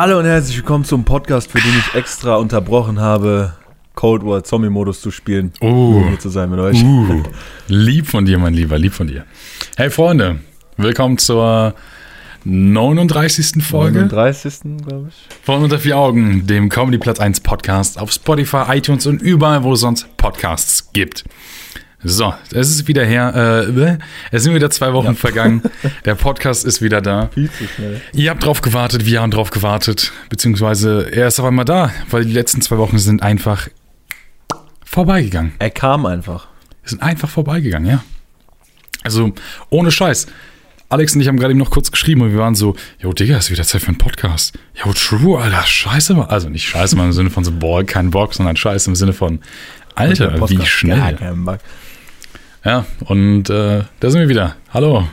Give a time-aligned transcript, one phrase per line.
[0.00, 3.54] Hallo und herzlich willkommen zum Podcast, für den ich extra unterbrochen habe,
[3.96, 5.52] Cold War Zombie Modus zu spielen.
[5.60, 5.66] Oh.
[5.66, 6.80] Um hier zu sein mit euch.
[6.80, 7.24] Uh,
[7.66, 9.24] lieb von dir, mein Lieber, lieb von dir.
[9.76, 10.38] Hey Freunde,
[10.76, 11.74] willkommen zur
[12.44, 13.60] 39.
[13.64, 14.86] Folge 39.
[14.86, 15.44] glaube ich.
[15.44, 19.72] von Unter vier Augen, dem Comedy Platz 1 Podcast auf Spotify, iTunes und überall, wo
[19.72, 21.24] es sonst Podcasts gibt.
[22.04, 23.98] So, es ist wieder her, äh,
[24.30, 25.62] es sind wieder zwei Wochen vergangen.
[26.04, 27.28] Der Podcast ist wieder da.
[27.34, 28.00] Viel zu schnell.
[28.12, 32.24] Ihr habt drauf gewartet, wir haben drauf gewartet, beziehungsweise er ist auf einmal da, weil
[32.24, 33.68] die letzten zwei Wochen sind einfach
[34.84, 35.52] vorbeigegangen.
[35.58, 36.46] Er kam einfach.
[36.84, 38.04] sind einfach vorbeigegangen, ja.
[39.02, 39.32] Also,
[39.70, 40.28] ohne Scheiß.
[40.90, 43.36] Alex und ich haben gerade eben noch kurz geschrieben und wir waren so, yo, Digga,
[43.36, 44.56] ist wieder Zeit für einen Podcast.
[44.74, 46.28] Yo, true, Alter, scheiße, Mann.
[46.28, 49.12] Also nicht scheiße, Mann, im Sinne von so, boah, kein Bock, sondern scheiße im Sinne
[49.12, 49.40] von,
[49.96, 50.96] Alter, wie schnell.
[50.98, 51.58] Gar keinen Bock.
[52.68, 54.56] Ja, und äh, da sind wir wieder.
[54.74, 55.08] Hallo.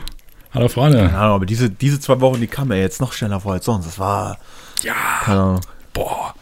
[0.53, 0.97] Hallo, Freunde.
[0.97, 3.63] Keine Ahnung, aber diese, diese zwei Wochen, die kamen ja jetzt noch schneller vor als
[3.63, 3.85] sonst.
[3.87, 4.39] Das war,
[4.83, 5.61] Ja, keine Ahnung.
[5.93, 6.33] boah.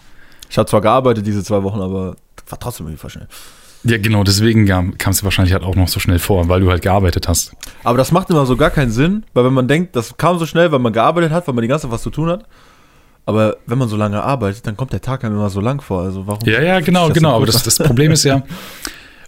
[0.50, 2.16] Ich habe zwar gearbeitet diese zwei Wochen, aber
[2.50, 3.28] war trotzdem irgendwie schnell.
[3.84, 6.82] Ja, genau, deswegen kam es wahrscheinlich halt auch noch so schnell vor, weil du halt
[6.82, 7.54] gearbeitet hast.
[7.84, 10.48] Aber das macht immer so gar keinen Sinn, weil wenn man denkt, das kam so
[10.48, 12.46] schnell, weil man gearbeitet hat, weil man die ganze Zeit was zu tun hat.
[13.28, 16.02] Aber wenn man so lange arbeitet, dann kommt der Tag einem immer so lang vor.
[16.02, 16.50] Also warum?
[16.50, 17.30] Ja, ja, genau, genau.
[17.30, 18.42] so Aber das, das Problem ist ja,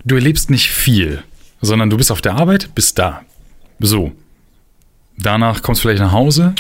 [0.04, 1.22] du erlebst nicht viel,
[1.66, 3.22] sondern du bist auf der Arbeit, bist da.
[3.80, 4.12] So.
[5.18, 6.54] Danach kommst du vielleicht nach Hause.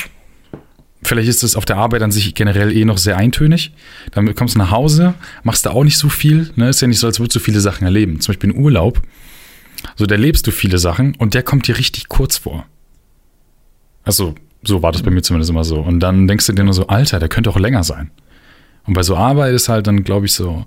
[1.04, 3.74] Vielleicht ist es auf der Arbeit an sich generell eh noch sehr eintönig.
[4.12, 6.52] Dann kommst du nach Hause, machst da auch nicht so viel.
[6.56, 6.70] Ne?
[6.70, 8.20] Ist ja nicht so, als würdest du viele Sachen erleben.
[8.22, 9.02] Zum Beispiel in Urlaub.
[9.96, 12.66] So, da erlebst du viele Sachen und der kommt dir richtig kurz vor.
[14.04, 15.80] Also, so war das bei mir zumindest immer so.
[15.80, 18.10] Und dann denkst du dir nur so, Alter, der könnte auch länger sein.
[18.86, 20.66] Und bei so Arbeit ist halt dann, glaube ich, so,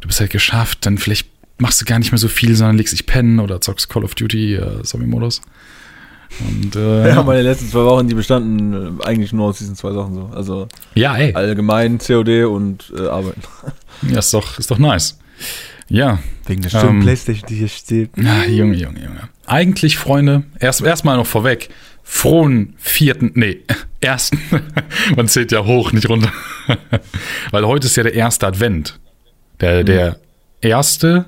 [0.00, 1.28] du bist halt geschafft, dann vielleicht
[1.62, 4.14] machst du gar nicht mehr so viel, sondern legst dich pennen oder zockst Call of
[4.16, 5.40] Duty äh, Zombie-Modus.
[6.40, 9.92] Und äh, Ja, meine letzten zwei Wochen, die bestanden äh, eigentlich nur aus diesen zwei
[9.92, 10.30] Sachen so.
[10.34, 13.42] Also ja, ey, allgemein COD und äh, Arbeiten.
[14.10, 15.18] ja, ist doch, ist doch nice.
[15.88, 18.10] Ja, Wegen der Ähm, schönen Playstation, die hier steht.
[18.16, 19.28] Na, Junge, Junge, Junge.
[19.46, 21.68] Eigentlich, Freunde, erst erstmal noch vorweg.
[22.02, 23.60] Frohen vierten, nee,
[24.00, 24.40] ersten.
[25.16, 26.32] Man zählt ja hoch, nicht runter.
[27.52, 28.98] Weil heute ist ja der erste Advent.
[29.60, 30.16] Der, der
[30.60, 31.26] erste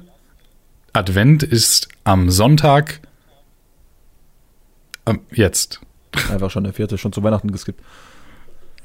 [0.94, 3.00] Advent ist am Sonntag.
[5.06, 5.80] Ähm, jetzt.
[6.30, 7.82] Einfach schon der vierte, schon zu Weihnachten geskippt.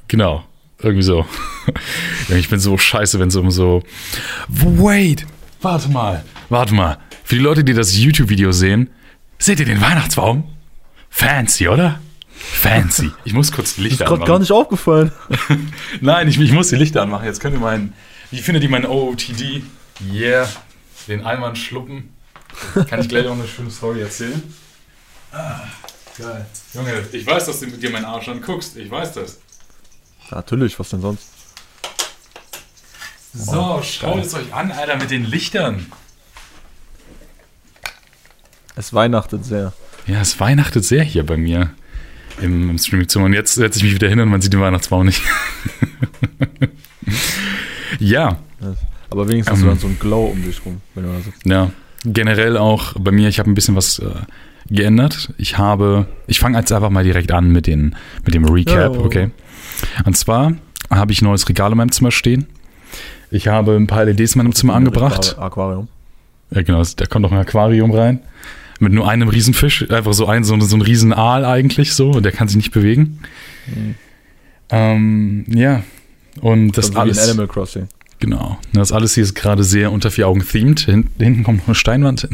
[0.08, 0.44] Genau.
[0.80, 1.26] Irgendwie so.
[2.30, 3.82] Ich bin so scheiße, wenn es um so.
[4.48, 5.26] Wait!
[5.62, 6.24] Warte mal.
[6.50, 6.98] Warte mal.
[7.24, 8.90] Für die Leute, die das YouTube-Video sehen,
[9.40, 10.44] seht ihr den Weihnachtsbaum?
[11.10, 12.00] Fancy, oder?
[12.32, 13.12] Fancy.
[13.24, 14.28] Ich muss kurz die Ist Lichter gerade anmachen.
[14.28, 15.12] gar nicht aufgefallen.
[16.02, 17.26] Nein, ich, ich muss die Lichter anmachen.
[17.26, 17.94] Jetzt könnt ihr meinen.
[18.32, 19.64] Wie findet ihr meinen OOTD?
[20.12, 20.48] Yeah.
[21.10, 22.14] Den Einwand schluppen.
[22.88, 24.42] Kann ich gleich auch eine schöne Story erzählen?
[25.32, 25.62] Ah,
[26.18, 26.46] geil.
[26.74, 28.78] Junge, ich weiß, dass du mit dir meinen Arsch anguckst.
[28.78, 29.40] Ich weiß das.
[30.30, 31.28] Natürlich, was denn sonst?
[33.34, 35.92] So, schaut es euch an, Alter, mit den Lichtern.
[38.76, 39.74] Es weihnachtet sehr.
[40.06, 41.72] Ja, es weihnachtet sehr hier bei mir
[42.40, 43.26] im, im Streamingzimmer.
[43.26, 45.22] Und jetzt setze ich mich wieder hin und man sieht den Weihnachtsbaum nicht.
[48.00, 48.38] ja,
[49.10, 49.66] Aber wenigstens hast Ähm.
[49.66, 51.46] du dann so ein Glow um dich rum, wenn du da sitzt.
[51.46, 51.72] ja.
[52.06, 54.06] Generell auch bei mir, ich habe ein bisschen was äh,
[54.70, 55.34] geändert.
[55.38, 57.94] Ich habe, ich fange jetzt einfach mal direkt an mit, den,
[58.24, 59.02] mit dem Recap, Ja.
[59.02, 59.32] okay?
[60.06, 60.54] Und zwar
[60.90, 62.48] habe ich ein neues Regal in meinem Zimmer stehen.
[63.32, 65.36] Ich habe ein paar LEDs in meinem Zimmer angebracht.
[65.38, 65.90] Aquarium.
[66.52, 68.22] Ja, genau, da kommt noch ein Aquarium rein.
[68.80, 72.32] Mit nur einem Riesenfisch, einfach so ein, so, so ein Riesenaal eigentlich so, und der
[72.32, 73.20] kann sich nicht bewegen.
[74.70, 75.84] Ähm, ja.
[76.42, 77.28] Und das Das alles.
[77.30, 77.88] Animal Crossing.
[78.20, 78.60] Genau.
[78.74, 80.82] Das alles hier ist gerade sehr unter vier Augen themed.
[80.82, 82.28] Hin, hinten kommt noch eine Steinwand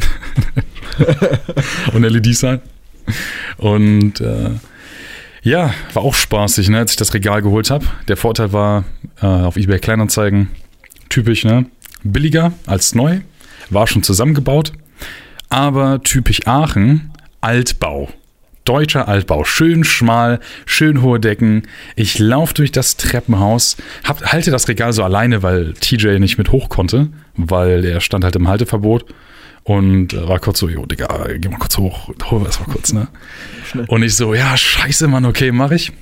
[1.92, 2.60] und LEDs sein.
[3.56, 4.50] Und äh,
[5.42, 7.86] ja, war auch spaßig, ne, als ich das Regal geholt habe.
[8.08, 8.84] Der Vorteil war
[9.22, 10.48] äh, auf eBay Kleinanzeigen
[11.08, 11.66] typisch, ne,
[12.02, 13.20] billiger als neu,
[13.70, 14.72] war schon zusammengebaut,
[15.48, 18.08] aber typisch Aachen Altbau.
[18.66, 21.62] Deutscher Altbau, schön schmal, schön hohe Decken.
[21.94, 26.50] Ich laufe durch das Treppenhaus, hab, halte das Regal so alleine, weil TJ nicht mit
[26.52, 29.06] hoch konnte, weil er stand halt im Halteverbot
[29.62, 33.06] und war kurz so, jo, Digga, geh mal kurz hoch, hol das mal kurz, ne?
[33.88, 35.92] Und ich so, ja, scheiße, Mann, okay, mach ich.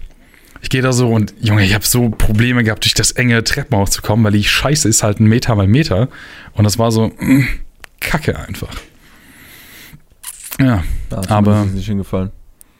[0.63, 3.91] Ich gehe da so und, Junge, ich habe so Probleme gehabt, durch das enge Treppenhaus
[3.91, 6.09] zu kommen, weil die Scheiße ist halt ein Meter mal Meter.
[6.55, 7.47] Und das war so, mm,
[8.01, 8.75] Kacke einfach.
[10.59, 12.31] Ja, Ja, Aber- Ist nicht hingefallen.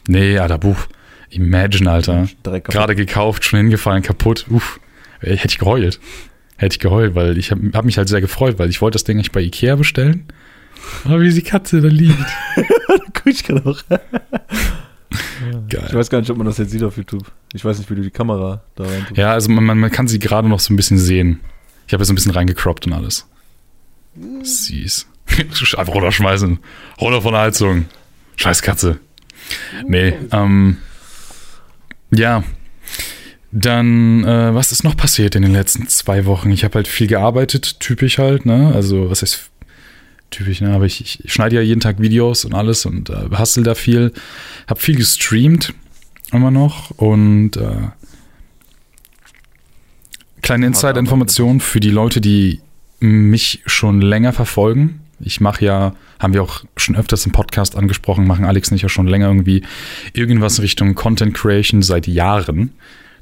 [0.09, 0.87] Nee, Alter, Buch.
[1.31, 2.29] Imagine, Alter.
[2.45, 2.73] Direkt kaputt.
[2.73, 4.47] Gerade gekauft, schon hingefallen, kaputt.
[4.51, 4.81] Uff,
[5.21, 6.01] hätte ich geheult.
[6.57, 9.05] Hätte ich geheult, weil ich habe hab mich halt sehr gefreut, weil ich wollte das
[9.05, 10.27] Ding nicht bei Ikea bestellen.
[11.05, 12.15] Aber wie die Katze da liegt.
[13.15, 13.83] Guck ich gerade auch.
[15.69, 15.87] Geil.
[15.89, 17.31] Ich weiß gar nicht, ob man das jetzt sieht auf YouTube.
[17.53, 19.19] Ich weiß nicht, wie du die Kamera da rein tust.
[19.19, 21.41] Ja, also man, man kann sie gerade noch so ein bisschen sehen.
[21.87, 23.27] Ich habe jetzt ein bisschen reingecroppt und alles.
[24.43, 25.07] Süß.
[25.77, 26.59] Einfach runterschmeißen.
[27.01, 27.87] Runter von der Heizung.
[28.37, 28.99] Scheiß Katze.
[29.87, 30.79] Nee, ähm.
[32.11, 32.45] Ja.
[33.53, 36.51] Dann, äh, was ist noch passiert in den letzten zwei Wochen?
[36.51, 38.73] Ich habe halt viel gearbeitet, typisch halt, ne?
[38.75, 39.51] Also, was heißt
[40.31, 40.75] typisch, ne?
[40.75, 44.13] Aber ich, ich schneide ja jeden Tag Videos und alles und äh, hustle da viel.
[44.67, 45.73] Hab viel gestreamt,
[46.33, 46.91] immer noch.
[46.93, 47.91] Und äh,
[50.43, 52.61] kleine Insider-Information für die Leute, die
[52.99, 55.01] mich schon länger verfolgen.
[55.21, 58.83] Ich mache ja, haben wir auch schon öfters im Podcast angesprochen, machen Alex und ich
[58.83, 59.63] ja schon länger irgendwie
[60.13, 62.73] irgendwas in Richtung Content Creation seit Jahren.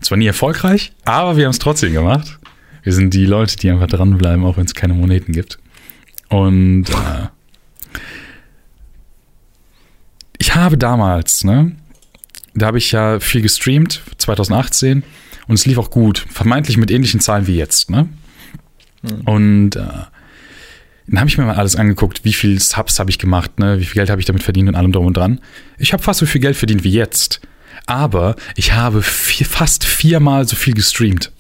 [0.00, 2.38] Zwar nie erfolgreich, aber wir haben es trotzdem gemacht.
[2.82, 5.58] Wir sind die Leute, die einfach dranbleiben, auch wenn es keine Moneten gibt.
[6.28, 7.28] Und äh,
[10.38, 11.76] ich habe damals, ne,
[12.54, 15.04] da habe ich ja viel gestreamt, 2018,
[15.46, 18.08] und es lief auch gut, vermeintlich mit ähnlichen Zahlen wie jetzt, ne?
[19.24, 19.86] Und äh,
[21.06, 23.78] dann habe ich mir mal alles angeguckt, wie viel Subs habe ich gemacht, ne?
[23.78, 25.40] wie viel Geld habe ich damit verdient und allem drum und dran.
[25.78, 27.40] Ich habe fast so viel Geld verdient wie jetzt.
[27.87, 31.32] Aber ich habe vier, fast viermal so viel gestreamt.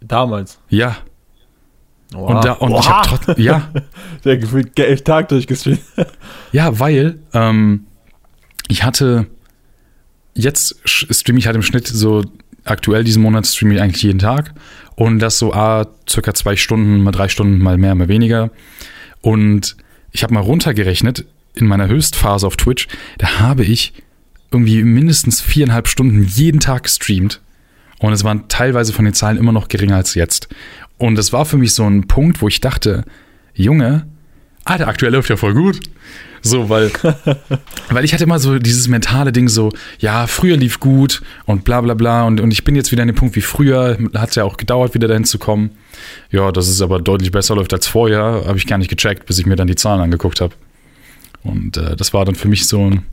[0.00, 0.58] Damals.
[0.68, 0.98] Ja.
[2.14, 2.34] Oha.
[2.34, 3.34] Und, da, und ich habe trotzdem.
[3.38, 3.72] Ja,
[4.24, 5.80] Der gefühlt elf Tag durchgestreamt.
[6.52, 7.86] ja, weil ähm,
[8.68, 9.26] ich hatte.
[10.34, 12.22] Jetzt streame ich halt im Schnitt so.
[12.66, 14.52] Aktuell diesen Monat streame ich eigentlich jeden Tag.
[14.94, 18.50] Und das so ah, circa zwei Stunden, mal drei Stunden, mal mehr, mal weniger.
[19.20, 19.76] Und
[20.12, 21.24] ich habe mal runtergerechnet,
[21.54, 22.86] in meiner Höchstphase auf Twitch,
[23.18, 23.94] da habe ich
[24.50, 27.40] irgendwie mindestens viereinhalb Stunden jeden Tag gestreamt.
[27.98, 30.48] Und es waren teilweise von den Zahlen immer noch geringer als jetzt.
[30.98, 33.04] Und das war für mich so ein Punkt, wo ich dachte,
[33.54, 34.06] Junge,
[34.66, 35.78] Alter, aktuell läuft ja voll gut.
[36.42, 36.90] So, weil,
[37.88, 39.70] weil ich hatte immer so dieses mentale Ding so,
[40.00, 43.08] ja, früher lief gut und bla bla bla und, und ich bin jetzt wieder an
[43.08, 45.70] dem Punkt wie früher, hat ja auch gedauert, wieder dahin zu kommen.
[46.30, 49.38] Ja, dass es aber deutlich besser läuft als vorher, habe ich gar nicht gecheckt, bis
[49.38, 50.54] ich mir dann die Zahlen angeguckt habe.
[51.44, 53.06] Und äh, das war dann für mich so ein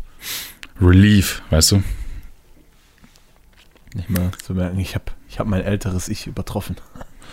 [0.82, 1.84] Relief, weißt du?
[3.94, 6.78] Nicht mal zu merken, ich habe ich hab mein älteres Ich übertroffen.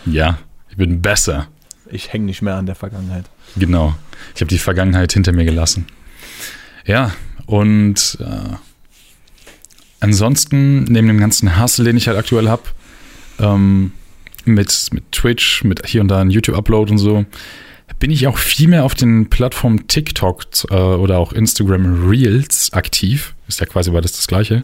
[0.05, 0.37] Ja,
[0.69, 1.47] ich bin besser.
[1.89, 3.25] Ich hänge nicht mehr an der Vergangenheit.
[3.55, 3.95] Genau.
[4.35, 5.87] Ich habe die Vergangenheit hinter mir gelassen.
[6.85, 7.11] Ja,
[7.45, 8.55] und äh,
[9.99, 12.63] ansonsten, neben dem ganzen Hustle, den ich halt aktuell habe,
[13.39, 13.91] ähm,
[14.45, 17.25] mit, mit Twitch, mit hier und da ein YouTube-Upload und so,
[17.99, 23.35] bin ich auch viel mehr auf den Plattformen TikTok äh, oder auch Instagram Reels aktiv.
[23.47, 24.63] Ist ja quasi beides das Gleiche.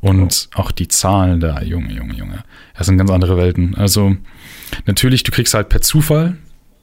[0.00, 2.44] Und auch die Zahlen da, Junge, Junge, Junge.
[2.76, 3.74] Das sind ganz andere Welten.
[3.74, 4.16] Also,
[4.86, 6.36] natürlich, du kriegst halt per Zufall,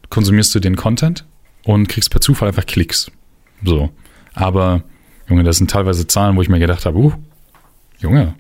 [0.09, 1.25] konsumierst du den Content
[1.63, 3.12] und kriegst per Zufall einfach Klicks.
[3.63, 3.90] So.
[4.34, 4.84] Aber,
[5.28, 7.13] Junge, das sind teilweise Zahlen, wo ich mir gedacht habe, uh,
[8.00, 8.36] Junge,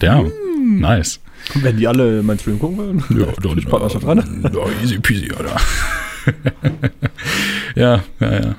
[0.00, 0.24] der,
[0.62, 1.20] nice.
[1.54, 4.50] Und wenn die alle mein Stream gucken würden, Ja, dann, ich Partnerschaft dran.
[4.52, 5.56] Ja, easy peasy, Alter.
[7.74, 8.54] ja, ja, ja.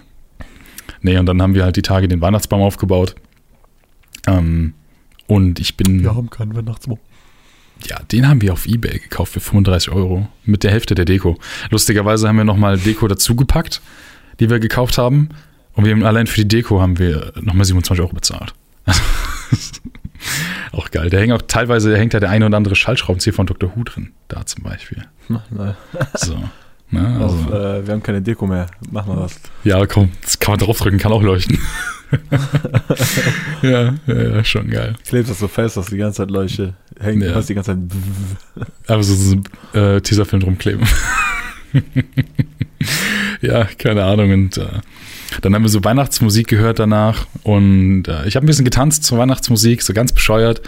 [1.02, 3.16] Nee, und dann haben wir halt die Tage den Weihnachtsbaum aufgebaut.
[4.28, 4.74] Ähm,
[5.28, 7.00] und ich bin, Wir haben keinen Weihnachtsbaum.
[7.88, 10.28] Ja, den haben wir auf Ebay gekauft für 35 Euro.
[10.44, 11.38] Mit der Hälfte der Deko.
[11.70, 13.82] Lustigerweise haben wir nochmal Deko dazugepackt,
[14.40, 15.30] die wir gekauft haben.
[15.74, 18.54] Und wir haben allein für die Deko haben wir nochmal 27 Euro bezahlt.
[20.72, 21.10] auch geil.
[21.10, 23.76] Da hängt auch teilweise hängt da der eine oder andere Schallschraubenzieher von Dr.
[23.76, 24.12] Who drin.
[24.28, 25.06] Da zum Beispiel.
[25.30, 25.76] Nein,
[26.16, 26.38] So.
[26.94, 28.68] Ne, also, auf, äh, wir haben keine Deko mehr.
[28.92, 29.40] Mach mal was.
[29.64, 31.58] ja, komm, das kann man draufdrücken, kann auch leuchten.
[33.62, 34.96] ja, ja, schon geil.
[35.08, 37.22] Klebst das so fest, dass die ganze Zeit Leuchte hängen.
[37.22, 37.30] Ja.
[37.30, 38.68] Du hast die ganze Zeit.
[38.88, 40.88] Aber so, so äh, Tesafilm drum kleben.
[43.42, 44.32] ja, keine Ahnung.
[44.32, 44.68] Und äh,
[45.42, 47.28] dann haben wir so Weihnachtsmusik gehört danach.
[47.44, 50.62] Und äh, ich habe ein bisschen getanzt zur Weihnachtsmusik, so ganz bescheuert.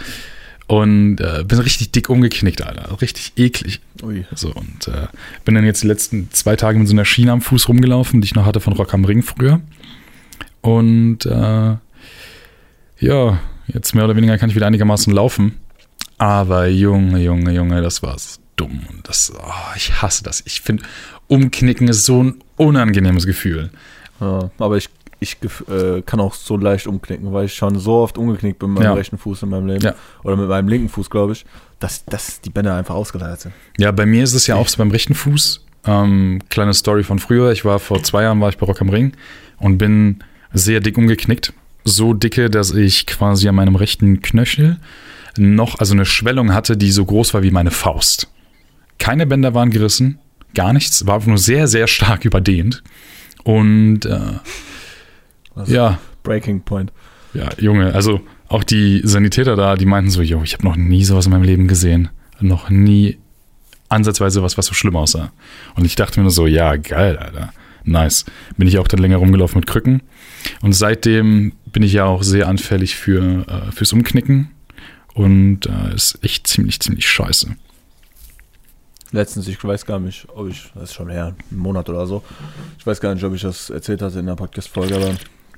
[0.66, 3.00] Und äh, bin richtig dick umgeknickt, Alter.
[3.02, 3.80] Richtig eklig.
[4.02, 4.24] Ui.
[4.34, 5.08] So, und äh,
[5.44, 8.26] bin dann jetzt die letzten zwei Tage mit so einer Schiene am Fuß rumgelaufen, die
[8.26, 9.60] ich noch hatte von Rock am Ring früher.
[10.62, 11.76] Und äh,
[12.98, 15.60] ja, jetzt mehr oder weniger kann ich wieder einigermaßen laufen.
[16.18, 18.16] Aber Junge, Junge, Junge, das war
[18.56, 18.80] dumm.
[18.90, 20.42] Und das, oh, ich hasse das.
[20.46, 20.84] Ich finde,
[21.26, 23.70] Umknicken ist so ein unangenehmes Gefühl.
[24.20, 24.88] Ja, aber ich,
[25.20, 28.78] ich äh, kann auch so leicht umknicken, weil ich schon so oft umgeknickt bin mit
[28.80, 28.94] meinem Ja.
[28.94, 29.82] rechten Fuß in meinem Leben.
[29.84, 29.94] Ja.
[30.22, 31.44] Oder mit meinem linken Fuß, glaube ich,
[31.80, 33.54] dass, dass die Bänder einfach ausgeleiert sind.
[33.76, 35.64] Ja, bei mir ist es ja auch so beim rechten Fuß.
[35.86, 37.50] Ähm, kleine Story von früher.
[37.52, 39.12] Ich war vor zwei Jahren war ich bei Rock am Ring
[39.58, 40.20] und bin
[40.52, 41.52] sehr dick umgeknickt.
[41.84, 44.78] So dicke, dass ich quasi an meinem rechten Knöchel
[45.36, 48.28] noch, also eine Schwellung hatte, die so groß war wie meine Faust.
[48.98, 50.18] Keine Bänder waren gerissen,
[50.54, 52.82] gar nichts, war nur sehr, sehr stark überdehnt.
[53.42, 54.20] Und äh,
[55.54, 56.92] Also ja, Breaking Point.
[57.34, 61.04] Ja, Junge, also auch die Sanitäter da, die meinten so, jo, ich habe noch nie
[61.04, 62.08] sowas in meinem Leben gesehen.
[62.40, 63.18] Noch nie
[63.88, 65.32] ansatzweise was, was so schlimm aussah.
[65.74, 67.52] Und ich dachte mir nur so, ja, geil, Alter.
[67.84, 68.24] Nice.
[68.56, 70.02] Bin ich auch dann länger rumgelaufen mit Krücken.
[70.62, 74.50] Und seitdem bin ich ja auch sehr anfällig für, äh, fürs Umknicken.
[75.14, 77.56] Und äh, ist echt ziemlich, ziemlich scheiße.
[79.12, 82.22] Letztens, ich weiß gar nicht, ob ich, das ist schon her, einen Monat oder so.
[82.78, 85.14] Ich weiß gar nicht, ob ich das erzählt hatte in der Podcast-Folge, aber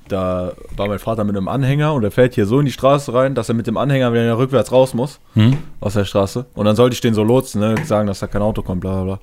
[0.08, 3.14] da war mein Vater mit einem Anhänger und er fährt hier so in die Straße
[3.14, 5.56] rein, dass er mit dem Anhänger wieder rückwärts raus muss Hm?
[5.80, 6.44] aus der Straße.
[6.54, 8.92] Und dann sollte ich den so lotsen, ne, sagen, dass da kein Auto kommt, bla
[9.02, 9.20] bla bla.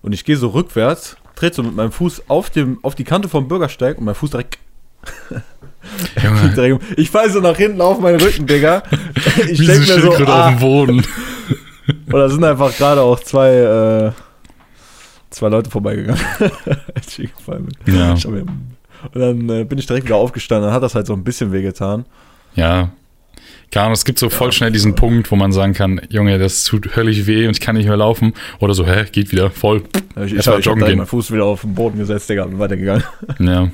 [0.00, 3.28] Und ich gehe so rückwärts, trete so mit meinem Fuß auf, dem, auf die Kante
[3.28, 4.58] vom Bürgersteig und mein Fuß direkt.
[6.22, 8.82] Junge, ich falle so nach hinten auf meinen Rücken, Digga.
[9.48, 11.06] Ich denke so mir so, Schildkröte auf ah, dem Boden.
[12.12, 14.12] oder sind einfach gerade auch zwei, äh,
[15.30, 16.20] zwei Leute vorbeigegangen.
[16.94, 17.94] als ich gefallen bin.
[17.94, 18.14] Ja.
[18.14, 18.48] Ich Und
[19.14, 22.06] dann äh, bin ich direkt wieder aufgestanden, dann hat das halt so ein bisschen wehgetan.
[22.54, 22.90] Ja.
[23.70, 26.64] Keine Ahnung, es gibt so voll schnell diesen Punkt, wo man sagen kann, Junge, das
[26.64, 28.32] tut höllisch weh und ich kann nicht mehr laufen.
[28.60, 29.82] Oder so, hä, geht wieder, voll.
[30.16, 30.98] Ich, ich, ich hab joggen direkt gehen.
[30.98, 33.04] meinen Fuß wieder auf den Boden gesetzt, Digga, und weitergegangen.
[33.40, 33.70] Ja.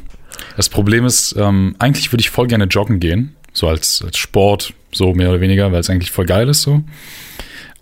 [0.57, 3.37] Das Problem ist, ähm, eigentlich würde ich voll gerne joggen gehen.
[3.53, 6.83] So als, als Sport, so mehr oder weniger, weil es eigentlich voll geil ist so.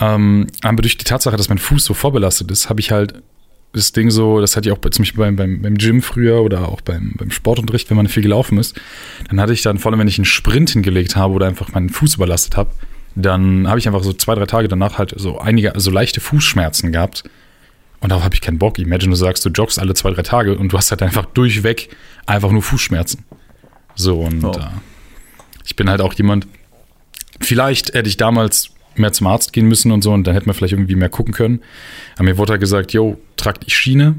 [0.01, 3.23] Ähm, aber durch die Tatsache, dass mein Fuß so vorbelastet ist, habe ich halt
[3.73, 6.69] das Ding so, das hatte ich auch zum Beispiel beim, beim, beim Gym früher oder
[6.69, 8.81] auch beim, beim Sportunterricht, wenn man viel gelaufen ist,
[9.29, 11.89] dann hatte ich dann, vor allem wenn ich einen Sprint hingelegt habe oder einfach meinen
[11.89, 12.71] Fuß überlastet habe,
[13.15, 16.93] dann habe ich einfach so zwei, drei Tage danach halt so einige, so leichte Fußschmerzen
[16.93, 17.25] gehabt.
[18.01, 18.79] Und darauf habe ich keinen Bock.
[18.79, 21.95] Imagine, du sagst, du joggst alle zwei, drei Tage und du hast halt einfach durchweg
[22.27, 23.25] einfach nur Fußschmerzen.
[23.95, 24.53] So, und Oh.
[24.53, 24.67] äh,
[25.65, 26.47] ich bin halt auch jemand,
[27.41, 30.55] vielleicht hätte ich damals mehr zum Arzt gehen müssen und so und dann hätte man
[30.55, 31.61] vielleicht irgendwie mehr gucken können.
[32.15, 34.15] Aber mir wurde halt gesagt, yo, trag die Schiene,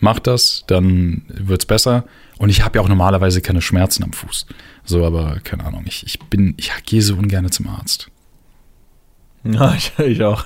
[0.00, 2.04] mach das, dann wird's besser.
[2.38, 4.46] Und ich habe ja auch normalerweise keine Schmerzen am Fuß.
[4.84, 8.10] So, aber keine Ahnung, ich, ich bin, ich gehe so ungern zum Arzt.
[9.42, 10.44] Ja, ich, ich auch.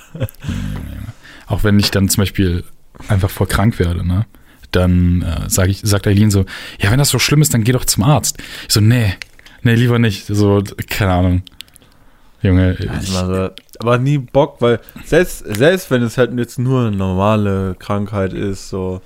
[1.47, 2.63] Auch wenn ich dann zum Beispiel
[3.07, 4.25] einfach voll krank werde, ne?
[4.71, 6.45] Dann äh, sag ich, sagt Eileen so,
[6.79, 8.37] ja, wenn das so schlimm ist, dann geh doch zum Arzt.
[8.67, 9.13] Ich so, nee,
[9.61, 10.25] nee, lieber nicht.
[10.27, 11.43] So, keine Ahnung.
[12.41, 13.49] Junge, ich, Also,
[13.79, 18.69] aber nie Bock, weil selbst, selbst wenn es halt jetzt nur eine normale Krankheit ist,
[18.69, 19.01] so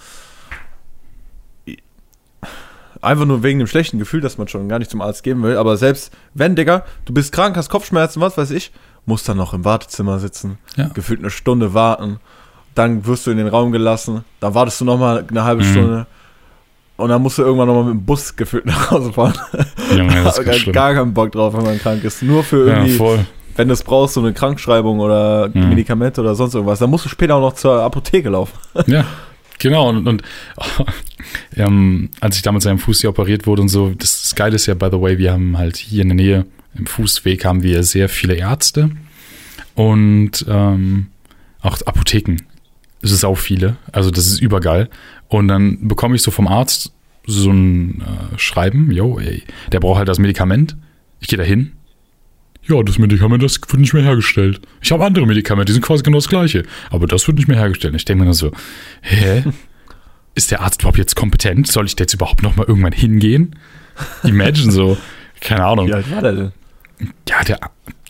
[3.01, 5.55] einfach nur wegen dem schlechten Gefühl, dass man schon gar nicht zum Arzt gehen will,
[5.58, 8.72] aber selbst wenn, Digga, du bist krank, hast Kopfschmerzen, was weiß ich,
[9.05, 10.89] musst dann noch im Wartezimmer sitzen, Ja.
[10.93, 12.19] gefühlt eine Stunde warten,
[12.75, 15.71] dann wirst du in den Raum gelassen, dann wartest du noch mal eine halbe Mhm.
[15.71, 16.07] Stunde
[16.97, 19.33] und dann musst du irgendwann noch mal mit dem Bus gefühlt nach Hause fahren.
[19.97, 20.73] Junge, das ist gar, schlimm.
[20.73, 22.21] gar keinen Bock drauf, wenn man krank ist.
[22.23, 23.25] Nur für Ja, irgendwie voll.
[23.55, 25.69] wenn du es brauchst, so eine Krankschreibung oder Mhm.
[25.69, 28.57] Medikamente oder sonst irgendwas, dann musst du später auch noch zur Apotheke laufen.
[28.87, 29.05] Ja,
[29.57, 29.89] genau.
[29.89, 30.21] Und, und
[31.55, 34.55] ähm, als ich damals an meinem Fuß hier operiert wurde und so, das, das Geile
[34.55, 36.45] ist ja, by the way, wir haben halt hier in der Nähe,
[36.75, 38.91] im Fußweg haben wir sehr viele Ärzte
[39.75, 41.07] und ähm,
[41.61, 42.38] auch Apotheken.
[43.01, 44.89] Es ist auch viele, also das ist übergeil.
[45.27, 46.93] Und dann bekomme ich so vom Arzt
[47.25, 50.75] so ein äh, Schreiben, yo, ey, der braucht halt das Medikament.
[51.19, 51.73] Ich gehe da hin.
[52.63, 54.61] Ja, das Medikament, das wird nicht mehr hergestellt.
[54.81, 56.63] Ich habe andere Medikamente, die sind quasi genau das gleiche.
[56.91, 57.95] Aber das wird nicht mehr hergestellt.
[57.95, 58.51] Ich denke mir nur so,
[59.01, 59.43] hä?
[60.35, 61.67] Ist der Arzt überhaupt jetzt kompetent?
[61.67, 63.55] Soll ich da jetzt überhaupt noch mal irgendwann hingehen?
[64.23, 64.97] Imagine so,
[65.41, 65.88] keine Ahnung.
[65.88, 66.51] Wie alt war der denn?
[67.27, 67.59] Ja, der,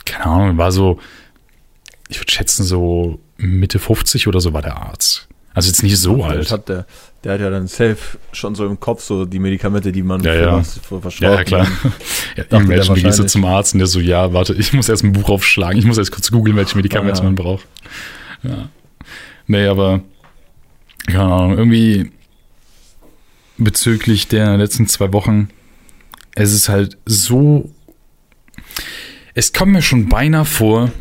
[0.05, 0.99] keine Ahnung, war so,
[2.07, 5.27] ich würde schätzen, so Mitte 50 oder so war der Arzt.
[5.53, 6.51] Also jetzt nicht so alt.
[6.51, 6.85] Hat der,
[7.23, 7.97] der hat ja dann safe
[8.31, 10.31] schon so im Kopf so die Medikamente, die man Ja,
[10.61, 11.03] für ja.
[11.03, 11.67] was Ja, ja, klar.
[12.35, 15.03] Ja, Imagine, du gehst so zum Arzt und der so, ja, warte, ich muss erst
[15.03, 17.23] ein Buch aufschlagen, ich muss erst kurz googeln, welche Medikamente Ah, ja.
[17.25, 17.65] man braucht.
[18.43, 18.69] Ja.
[19.47, 20.01] Nee, aber,
[21.07, 22.11] keine Ahnung, irgendwie
[23.57, 25.49] bezüglich der letzten zwei Wochen,
[26.35, 27.69] es ist halt so,
[29.33, 30.91] es kommt mir schon beinahe vor,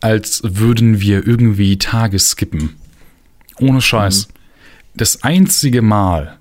[0.00, 2.76] als würden wir irgendwie Tage skippen.
[3.58, 4.28] Ohne Scheiß.
[4.94, 6.38] Das einzige Mal,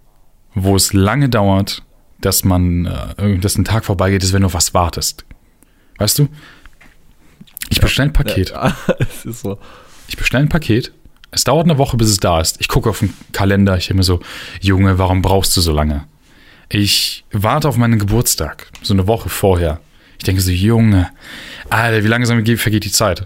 [0.54, 1.84] wo es lange dauert,
[2.22, 5.26] dass man, äh, dass ein Tag vorbeigeht, ist, wenn du auf was wartest.
[5.98, 6.28] Weißt du?
[7.70, 8.52] Ich bestelle ein Paket.
[8.52, 9.60] Ja, es ist so.
[10.08, 10.94] Ich bestelle ein Paket.
[11.32, 12.62] Es dauert eine Woche, bis es da ist.
[12.62, 13.78] Ich gucke auf den Kalender.
[13.78, 14.22] Ich denke mir so,
[14.62, 16.06] Junge, warum brauchst du so lange?
[16.70, 18.68] Ich warte auf meinen Geburtstag.
[18.82, 19.80] So eine Woche vorher.
[20.18, 21.10] Ich denke so, Junge,
[21.70, 23.26] Alter, wie langsam ge- vergeht die Zeit?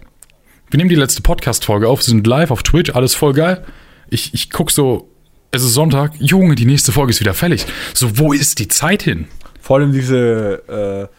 [0.70, 3.66] Wir nehmen die letzte Podcast-Folge auf, sind live auf Twitch, alles voll geil.
[4.10, 5.10] Ich, ich guck so,
[5.52, 7.66] es ist Sonntag, Junge, die nächste Folge ist wieder fällig.
[7.94, 9.28] So, wo ist die Zeit hin?
[9.60, 11.16] Vor allem diese äh,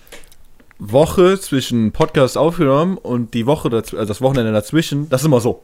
[0.78, 5.62] Woche zwischen Podcast aufgenommen und die Woche, also das Wochenende dazwischen, das ist immer so.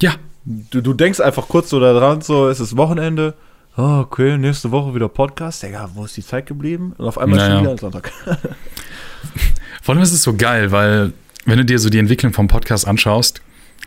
[0.00, 0.14] Ja,
[0.48, 3.34] Du, du denkst einfach kurz so daran, so, es ist Wochenende,
[3.76, 5.62] oh, okay, nächste Woche wieder Podcast.
[5.62, 6.94] Digga, wo ist die Zeit geblieben?
[6.98, 7.50] Und auf einmal Naja.
[7.54, 8.12] schon wieder ein Sonntag.
[9.82, 11.12] Vor allem ist es so geil, weil
[11.44, 13.40] wenn du dir so die Entwicklung vom Podcast anschaust,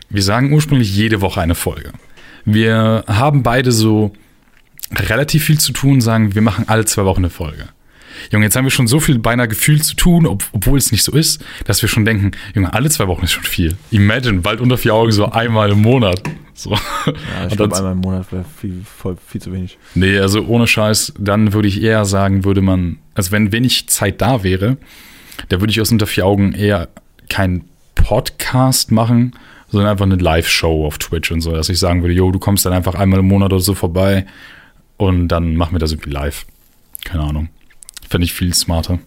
[0.08, 1.92] wir sagen ursprünglich jede Woche eine Folge.
[2.44, 4.12] Wir haben beide so
[4.94, 7.68] relativ viel zu tun, sagen, wir machen alle zwei Wochen eine Folge.
[8.30, 11.02] Junge, jetzt haben wir schon so viel beinahe Gefühl zu tun, ob, obwohl es nicht
[11.02, 13.76] so ist, dass wir schon denken, Junge, alle zwei Wochen ist schon viel.
[13.90, 16.22] Imagine, bald unter vier Augen so einmal im Monat.
[16.54, 16.72] So.
[16.72, 19.78] Ja, ich glaube, einmal im Monat wäre viel, voll, viel zu wenig.
[19.94, 24.20] Nee, also ohne Scheiß, dann würde ich eher sagen, würde man, also wenn wenig Zeit
[24.20, 24.76] da wäre,
[25.48, 26.88] da würde ich aus unter vier Augen eher
[27.28, 29.32] keinen Podcast machen,
[29.68, 32.66] sondern einfach eine Live-Show auf Twitch und so, dass ich sagen würde, jo, du kommst
[32.66, 34.26] dann einfach einmal im Monat oder so vorbei
[34.96, 36.44] und dann machen wir das irgendwie live.
[37.04, 37.48] Keine Ahnung.
[38.10, 38.98] Fände ich viel smarter.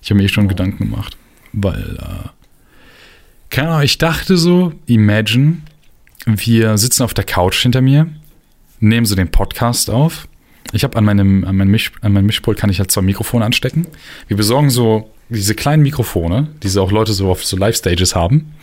[0.00, 1.16] Ich habe mir eh schon Gedanken gemacht,
[1.52, 2.28] weil, äh,
[3.50, 5.58] keine Ahnung, ich dachte so, imagine,
[6.24, 8.06] wir sitzen auf der Couch hinter mir,
[8.78, 10.28] nehmen so den Podcast auf.
[10.72, 13.88] Ich habe an meinem, an meinem, an meinem Mischpult kann ich halt zwei Mikrofone anstecken.
[14.28, 18.54] Wir besorgen so diese kleinen Mikrofone, die auch Leute so auf so Live-Stages haben.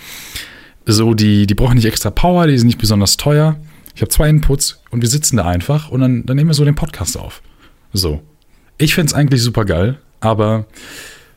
[0.86, 3.60] So, die, die brauchen nicht extra Power, die sind nicht besonders teuer.
[3.94, 6.64] Ich habe zwei Inputs und wir sitzen da einfach und dann, dann nehmen wir so
[6.64, 7.42] den Podcast auf.
[7.92, 8.22] So.
[8.80, 10.66] Ich find's eigentlich super geil, aber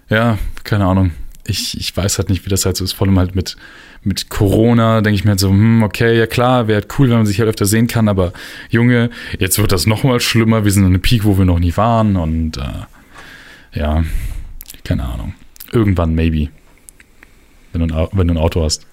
[0.08, 1.11] ja, keine Ahnung.
[1.44, 2.92] Ich, ich weiß halt nicht, wie das halt so ist.
[2.92, 3.56] Vor allem halt mit,
[4.04, 7.16] mit Corona denke ich mir halt so, hm, okay, ja klar, wäre halt cool, wenn
[7.16, 8.32] man sich halt öfter sehen kann, aber
[8.70, 10.64] Junge, jetzt wird das noch mal schlimmer.
[10.64, 14.04] Wir sind an einem Peak, wo wir noch nie waren und äh, ja,
[14.84, 15.34] keine Ahnung.
[15.72, 16.49] Irgendwann maybe.
[17.72, 18.87] Wenn du ein, wenn du ein Auto hast.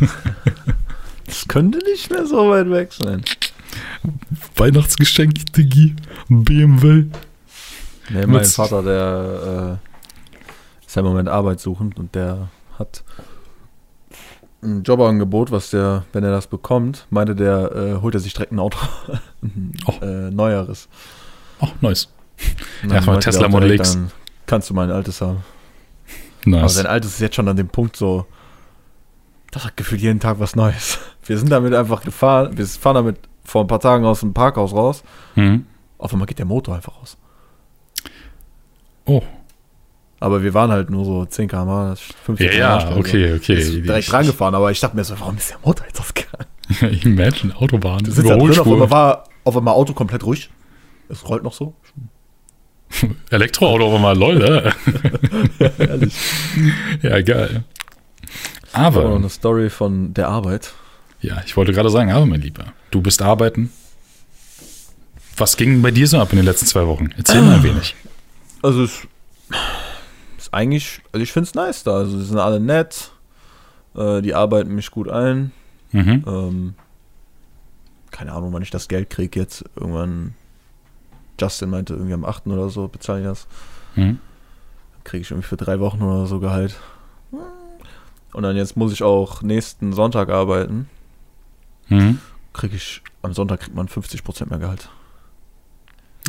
[1.24, 3.22] Das könnte nicht mehr so weit weg sein.
[4.56, 5.94] Weihnachtsgeschenk, Diggi.
[6.28, 7.04] BMW.
[8.10, 13.04] Nee, mein Vater, der äh, ist ja im Moment arbeitssuchend und der hat
[14.62, 18.52] ein Jobangebot, was der, wenn er das bekommt, meinte der, äh, holt er sich direkt
[18.52, 18.78] ein Auto.
[19.42, 20.04] ein Oh.
[20.04, 20.88] äh, neueres.
[21.60, 22.08] Oh, nice.
[22.80, 23.94] Von meinte der Tesla Model X.
[23.94, 24.10] Dann
[24.46, 25.42] kannst du mein altes haben.
[26.46, 26.74] Aber Nice.
[26.74, 28.26] sein altes ist jetzt schon an dem Punkt so,
[29.52, 30.98] das hat gefühlt jeden Tag was Neues.
[31.24, 34.72] Wir sind damit einfach gefahren, wir fahren damit vor ein paar Tagen aus dem Parkhaus
[34.72, 35.04] raus.
[35.36, 35.66] Mhm.
[35.98, 37.16] Auf einmal geht der Motor einfach aus.
[39.04, 39.22] Oh.
[40.20, 42.96] Aber wir waren halt nur so 10 km/h, 15 Ja, ja, km/h.
[42.96, 43.54] okay, okay.
[43.54, 46.46] Ist direkt rangefahren, aber ich dachte mir so, warum ist der Motor jetzt ausgegangen?
[47.02, 47.98] Imagine, Autobahn.
[48.04, 50.48] Du sitzt da drin, auf einmal war auf einmal Auto komplett ruhig.
[51.08, 51.74] Es rollt noch so.
[53.30, 54.72] Elektroauto auf einmal, Leute.
[55.78, 56.14] Ehrlich.
[57.02, 57.64] ja, geil.
[58.72, 60.72] Aber Aber, eine Story von der Arbeit.
[61.20, 63.70] ja, ich wollte gerade sagen, aber mein Lieber, du bist arbeiten.
[65.36, 67.10] Was ging bei dir so ab in den letzten zwei Wochen?
[67.16, 67.94] Erzähl mal ein wenig.
[68.62, 69.06] Also es
[70.38, 71.96] ist eigentlich, also ich finde es nice da.
[71.96, 73.10] Also sie sind alle nett.
[73.94, 75.52] Äh, die arbeiten mich gut ein.
[75.90, 76.24] Mhm.
[76.26, 76.74] Ähm,
[78.10, 79.64] keine Ahnung, wann ich das Geld kriege jetzt.
[79.74, 80.34] Irgendwann,
[81.40, 82.46] Justin meinte irgendwie am 8.
[82.46, 83.46] oder so, bezahle ich das.
[83.96, 84.20] Mhm.
[85.04, 86.78] Kriege ich irgendwie für drei Wochen oder so Gehalt.
[88.32, 90.88] Und dann jetzt muss ich auch nächsten Sonntag arbeiten.
[91.88, 92.18] Mhm.
[92.52, 94.88] Kriege ich, am Sonntag kriegt man 50% mehr Gehalt.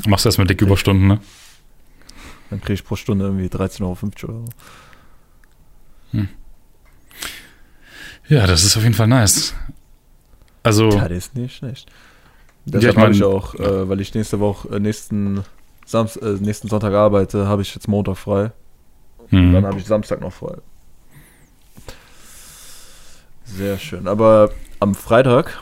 [0.08, 1.20] Machst du erstmal dicke Überstunden, ne?
[2.54, 3.82] Dann kriege ich pro Stunde irgendwie 13,50
[4.30, 4.46] Euro oder
[6.14, 6.20] so.
[8.30, 9.56] Ja, das ist auf jeden Fall nice.
[10.62, 11.92] Also, Ja, der ist nicht schlecht.
[12.66, 15.44] Deshalb mein- habe ich auch, äh, weil ich nächste Woche, äh, nächsten,
[15.86, 18.52] Samst, äh, nächsten Sonntag arbeite, habe ich jetzt Montag frei.
[19.18, 19.54] Und mhm.
[19.54, 20.58] dann habe ich Samstag noch frei.
[23.46, 24.08] Sehr schön.
[24.08, 25.62] Aber am Freitag,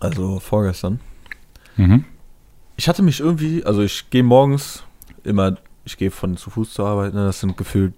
[0.00, 1.00] also vorgestern,
[1.76, 2.04] Mhm.
[2.76, 4.82] ich hatte mich irgendwie, also ich gehe morgens
[5.24, 7.94] immer, ich gehe von zu Fuß zur Arbeit, ne, das sind gefühlt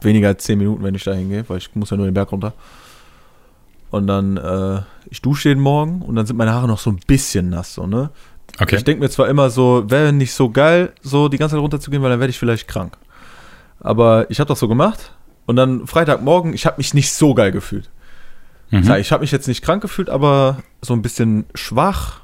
[0.00, 2.32] weniger als 10 Minuten, wenn ich da hingehe, weil ich muss ja nur den Berg
[2.32, 2.52] runter.
[3.90, 7.00] Und dann, äh, ich dusche jeden Morgen und dann sind meine Haare noch so ein
[7.06, 8.10] bisschen nass, so, ne?
[8.60, 8.76] okay.
[8.76, 12.02] Ich denke mir zwar immer so, wäre nicht so geil, so die ganze Zeit runterzugehen,
[12.02, 12.96] weil dann werde ich vielleicht krank.
[13.80, 15.12] Aber ich habe das so gemacht
[15.46, 17.90] und dann Freitagmorgen, ich habe mich nicht so geil gefühlt.
[18.70, 18.90] Mhm.
[18.94, 22.20] Ich habe mich jetzt nicht krank gefühlt, aber so ein bisschen schwach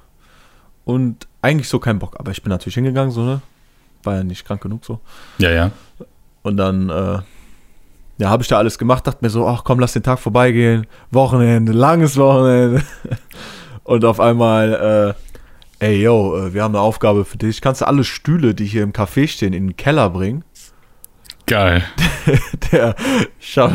[0.84, 2.18] und eigentlich so kein Bock.
[2.18, 3.42] Aber ich bin natürlich hingegangen, so, ne?
[4.02, 5.00] War ja nicht krank genug so.
[5.38, 5.70] Ja, ja.
[6.42, 7.18] Und dann, äh,
[8.18, 10.86] ja, habe ich da alles gemacht, dachte mir so, ach komm, lass den Tag vorbeigehen.
[11.10, 12.82] Wochenende, langes Wochenende.
[13.84, 15.16] Und auf einmal,
[15.80, 17.60] äh, ey, yo, äh, wir haben eine Aufgabe für dich.
[17.60, 20.44] Kannst du alle Stühle, die hier im Café stehen, in den Keller bringen?
[21.46, 21.82] Geil.
[22.72, 22.94] Der
[23.40, 23.72] schaut.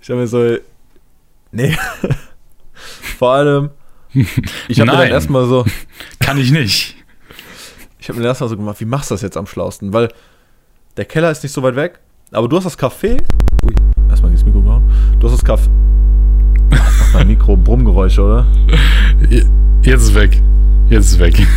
[0.00, 0.56] Ich habe mir so,
[1.52, 1.76] nee.
[3.18, 3.70] Vor allem,
[4.68, 5.64] ich habe dann erstmal so,
[6.18, 6.96] Kann ich nicht.
[8.02, 9.92] Ich habe mir erstmal so gemacht, wie machst du das jetzt am schlausten?
[9.92, 10.08] Weil
[10.96, 12.00] der Keller ist nicht so weit weg,
[12.32, 13.12] aber du hast das Café.
[13.64, 13.74] Ui,
[14.10, 14.82] erstmal ins Mikro gehauen.
[15.20, 15.68] Du hast das Café.
[16.72, 18.46] Ach, mein Mikro, Brummgeräusche, oder?
[19.82, 20.42] Jetzt ist weg.
[20.90, 21.46] Jetzt ist weg.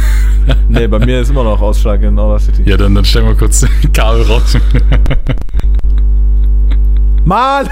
[0.70, 2.70] Nee, bei mir ist immer noch Ausschlag in Audacity.
[2.70, 4.56] Ja, dann, dann stellen wir kurz Kabel raus.
[7.26, 7.68] Mann!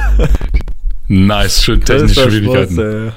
[1.08, 3.12] nice, schön technische Das Schwierigkeiten.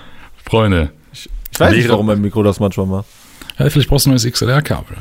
[0.45, 0.91] Freunde.
[1.13, 3.07] Ich weiß nicht, Leere- warum mein Mikro das manchmal macht.
[3.59, 4.99] Ja, vielleicht brauchst du ein neues XLR-Kabel.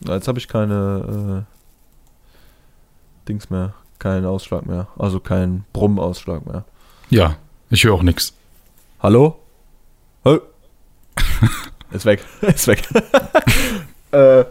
[0.00, 3.74] Jetzt habe ich keine äh, Dings mehr.
[3.98, 4.88] Keinen Ausschlag mehr.
[4.98, 6.64] Also keinen Brummausschlag mehr.
[7.10, 7.36] Ja,
[7.68, 8.32] ich höre auch nichts.
[9.02, 9.38] Hallo?
[10.24, 10.38] Hä?
[11.92, 12.24] Ist weg.
[12.40, 12.82] Ist weg.
[14.12, 14.44] äh,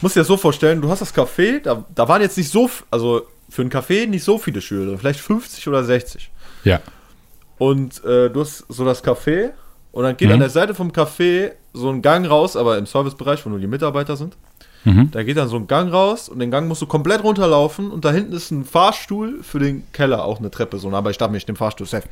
[0.00, 2.68] musst dir das so vorstellen, du hast das Café, da, da waren jetzt nicht so,
[2.90, 6.30] also für ein Café nicht so viele drin, vielleicht 50 oder 60.
[6.64, 6.80] Ja.
[7.56, 9.50] Und äh, du hast so das Café
[9.92, 10.34] und dann geht Mhm.
[10.34, 13.66] an der Seite vom Café so ein Gang raus, aber im Servicebereich, wo nur die
[13.66, 14.36] Mitarbeiter sind.
[14.84, 15.10] Mhm.
[15.10, 18.04] Da geht dann so ein Gang raus und den Gang musst du komplett runterlaufen und
[18.04, 21.32] da hinten ist ein Fahrstuhl für den Keller, auch eine Treppe, so, aber ich dachte
[21.32, 22.08] mir, ich nehme Fahrstuhl, safe.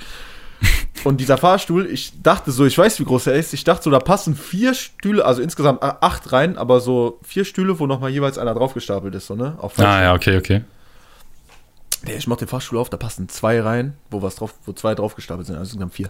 [1.05, 3.91] Und dieser Fahrstuhl, ich dachte so, ich weiß, wie groß er ist, ich dachte so,
[3.91, 8.39] da passen vier Stühle, also insgesamt acht rein, aber so vier Stühle, wo nochmal jeweils
[8.39, 9.57] einer draufgestapelt ist, so, ne?
[9.59, 10.65] Auf Ah, ja, okay, okay.
[12.05, 14.95] Nee, ich mach den Fahrstuhl auf, da passen zwei rein, wo was drauf, wo zwei
[14.95, 16.09] draufgestapelt sind, also insgesamt vier.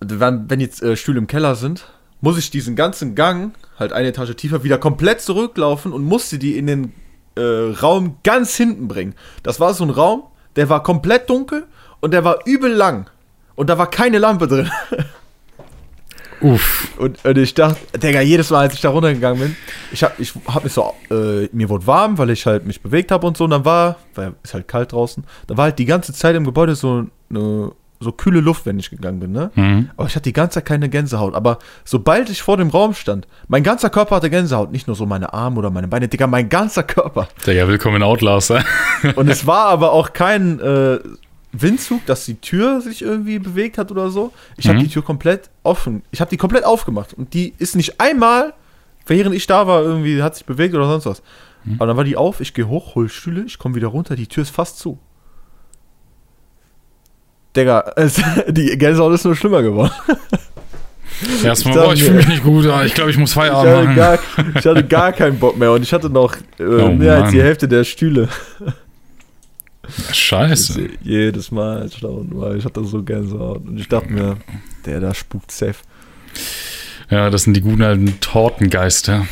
[0.00, 1.86] Wenn jetzt äh, Stühle im Keller sind,
[2.20, 6.56] muss ich diesen ganzen Gang, halt eine Etage tiefer, wieder komplett zurücklaufen und musste die
[6.56, 6.92] in den
[7.36, 9.14] äh, Raum ganz hinten bringen.
[9.42, 10.24] Das war so ein Raum,
[10.56, 11.66] der war komplett dunkel
[12.00, 13.08] und der war übel lang.
[13.54, 14.70] Und da war keine Lampe drin.
[16.40, 16.92] Uff.
[16.98, 19.56] Und, und ich dachte, Digga, jedes Mal, als ich da runtergegangen bin,
[19.90, 23.10] ich hab, ich hab mich so, äh, mir wurde warm, weil ich halt mich bewegt
[23.10, 25.86] habe und so, und dann war, weil es halt kalt draußen, da war halt die
[25.86, 29.50] ganze Zeit im Gebäude so eine, so kühle Luft, wenn ich gegangen bin, ne?
[29.54, 29.90] Mhm.
[29.96, 31.34] Aber ich hatte die ganze Zeit keine Gänsehaut.
[31.34, 35.06] Aber sobald ich vor dem Raum stand, mein ganzer Körper hatte Gänsehaut, nicht nur so
[35.06, 37.28] meine Arme oder meine Beine, Digga, mein ganzer Körper.
[37.46, 38.50] Digga, willkommen in Outlast.
[38.50, 38.62] äh?
[39.16, 40.98] Und es war aber auch kein äh,
[41.52, 44.32] Windzug, dass die Tür sich irgendwie bewegt hat oder so.
[44.58, 44.82] Ich habe Mhm.
[44.82, 46.02] die Tür komplett offen.
[46.10, 47.14] Ich habe die komplett aufgemacht.
[47.14, 48.52] Und die ist nicht einmal,
[49.06, 51.22] während ich da war, irgendwie hat sich bewegt oder sonst was.
[51.78, 54.28] Aber dann war die auf, ich gehe hoch, hol Stühle, ich komme wieder runter, die
[54.28, 54.98] Tür ist fast zu.
[57.56, 59.92] Digga, es, die Gänsehaut ist nur schlimmer geworden.
[61.42, 62.66] Erstmal, Ich boah, ich fühle mich nicht gut.
[62.84, 63.96] Ich glaube, ich muss Ich Feierabend hatte, machen.
[63.96, 64.18] gar,
[64.58, 67.32] ich hatte gar keinen Bock mehr und ich hatte noch äh, Oh mehr als Mann.
[67.32, 68.28] die Hälfte der Stühle.
[70.12, 70.88] Scheiße.
[71.02, 73.66] Jedes Mal, als ich da unten war, ich hatte so Gänsehaut.
[73.66, 74.36] Und ich dachte mir,
[74.84, 75.76] der da spukt safe.
[77.08, 79.26] Ja, das sind die guten alten Tortengeister.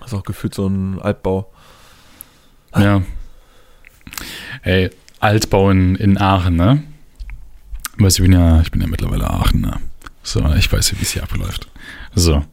[0.00, 1.52] Das ist auch gefühlt so ein Altbau.
[2.76, 3.02] Ja.
[4.62, 4.90] Ey,
[5.20, 6.82] Altbau in, in Aachen, ne?
[7.98, 9.80] Weißt du, ich bin ja, ich bin ja mittlerweile Aachener.
[10.22, 11.68] So, ich weiß ja, wie es hier abläuft.
[12.14, 12.44] So.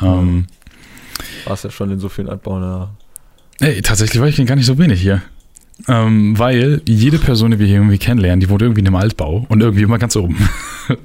[0.00, 0.46] Ähm,
[1.44, 2.62] Warst ja schon in so vielen Altbauen.
[2.62, 2.90] Ja.
[3.60, 5.22] ey, tatsächlich war ich gar nicht so wenig hier.
[5.86, 9.46] Ähm, weil jede Person, die wir hier irgendwie kennenlernen, die wohnt irgendwie in einem Altbau
[9.48, 10.36] und irgendwie immer ganz oben.
[10.88, 10.98] und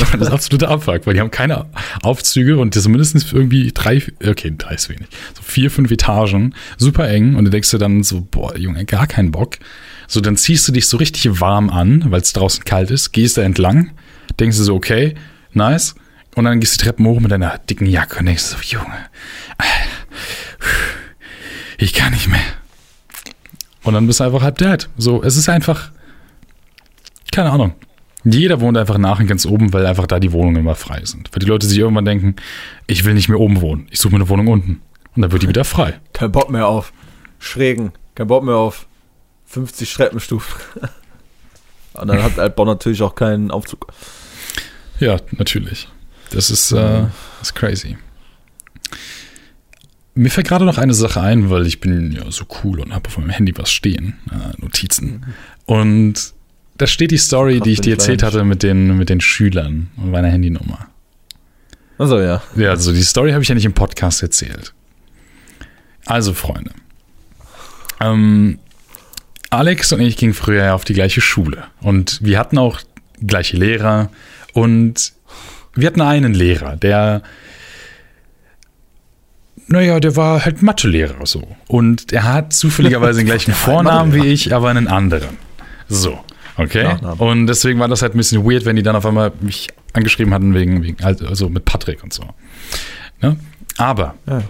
[0.00, 1.66] ich fand das absolute Abfuck, weil die haben keine
[2.02, 6.54] Aufzüge und das sind mindestens irgendwie drei, okay, drei ist wenig, so vier, fünf Etagen,
[6.76, 9.56] super eng und du denkst dir dann so, boah, Junge, gar keinen Bock.
[10.10, 13.36] So, dann ziehst du dich so richtig warm an, weil es draußen kalt ist, gehst
[13.36, 13.90] da entlang,
[14.40, 15.14] denkst du so, okay,
[15.52, 15.94] nice.
[16.34, 19.06] Und dann gehst du die Treppen hoch mit deiner dicken Jacke und denkst so, Junge,
[21.76, 22.40] ich kann nicht mehr.
[23.82, 24.88] Und dann bist du einfach halb dead.
[24.96, 25.90] So, es ist einfach,
[27.30, 27.74] keine Ahnung.
[28.24, 31.30] Jeder wohnt einfach in Aachen ganz oben, weil einfach da die Wohnungen immer frei sind.
[31.32, 32.36] Weil die Leute sich irgendwann denken,
[32.86, 34.80] ich will nicht mehr oben wohnen, ich suche mir eine Wohnung unten.
[35.14, 36.00] Und dann wird die wieder frei.
[36.12, 36.92] Kein Bock mehr auf
[37.38, 37.92] Schrägen.
[38.14, 38.86] Kein Bock mehr auf
[39.48, 40.60] 50 Treppenstufen.
[41.94, 43.92] Und dann hat Altbau natürlich auch keinen Aufzug.
[45.00, 45.88] Ja, natürlich.
[46.30, 47.10] Das ist, äh, das
[47.42, 47.96] ist crazy.
[50.14, 53.08] Mir fällt gerade noch eine Sache ein, weil ich bin ja so cool und habe
[53.08, 55.24] auf meinem Handy was stehen, äh, Notizen.
[55.64, 56.34] Und
[56.76, 59.90] da steht die Story, Krass, die ich dir erzählt hatte mit den, mit den Schülern
[59.96, 60.88] und meiner Handynummer.
[61.98, 62.42] Also ja.
[62.56, 64.72] Ja, also die Story habe ich ja nicht im Podcast erzählt.
[66.06, 66.70] Also, Freunde.
[68.00, 68.58] Ähm,
[69.50, 71.64] Alex und ich gingen früher ja auf die gleiche Schule.
[71.80, 72.80] Und wir hatten auch
[73.26, 74.10] gleiche Lehrer.
[74.52, 75.12] Und
[75.74, 77.22] wir hatten einen Lehrer, der,
[79.68, 81.46] naja, der war halt Mathelehrer so.
[81.66, 85.38] Und er hat zufälligerweise den gleichen Vornamen wie ich, aber einen anderen.
[85.88, 86.18] So.
[86.56, 86.82] Okay.
[86.82, 87.20] Nachnamen.
[87.20, 90.34] Und deswegen war das halt ein bisschen weird, wenn die dann auf einmal mich angeschrieben
[90.34, 92.24] hatten wegen, wegen also mit Patrick und so.
[93.22, 93.36] Ne?
[93.76, 94.42] Aber ja.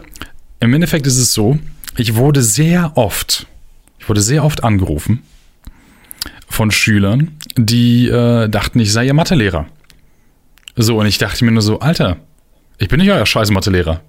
[0.61, 1.59] im Endeffekt ist es so,
[1.97, 3.47] ich wurde sehr oft,
[4.09, 5.23] wurde sehr oft angerufen
[6.49, 9.67] von Schülern, die äh, dachten, ich sei ihr Mathelehrer.
[10.77, 12.17] So, und ich dachte mir nur so, Alter,
[12.79, 14.01] ich bin nicht euer scheiß Mathelehrer.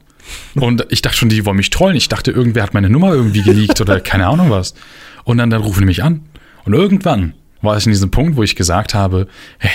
[0.56, 1.96] Und ich dachte schon, die wollen mich trollen.
[1.96, 4.76] Ich dachte, irgendwer hat meine Nummer irgendwie geleakt oder keine Ahnung was.
[5.24, 6.22] Und dann, dann rufen die mich an.
[6.66, 9.72] Und irgendwann war ich in diesem Punkt, wo ich gesagt habe, hey,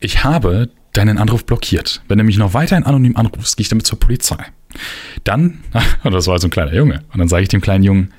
[0.00, 2.02] ich habe deinen Anruf blockiert.
[2.08, 4.44] Wenn du mich noch weiterhin anonym anrufst, gehe ich damit zur Polizei.
[5.24, 5.60] Dann,
[6.04, 8.12] und das war so ein kleiner Junge, und dann sage ich dem kleinen Jungen,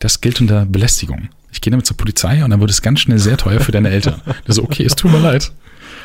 [0.00, 1.28] das gilt unter Belästigung.
[1.52, 3.90] Ich gehe damit zur Polizei und dann wird es ganz schnell sehr teuer für deine
[3.90, 4.20] Eltern.
[4.46, 5.52] Der so, okay, es tut mir leid.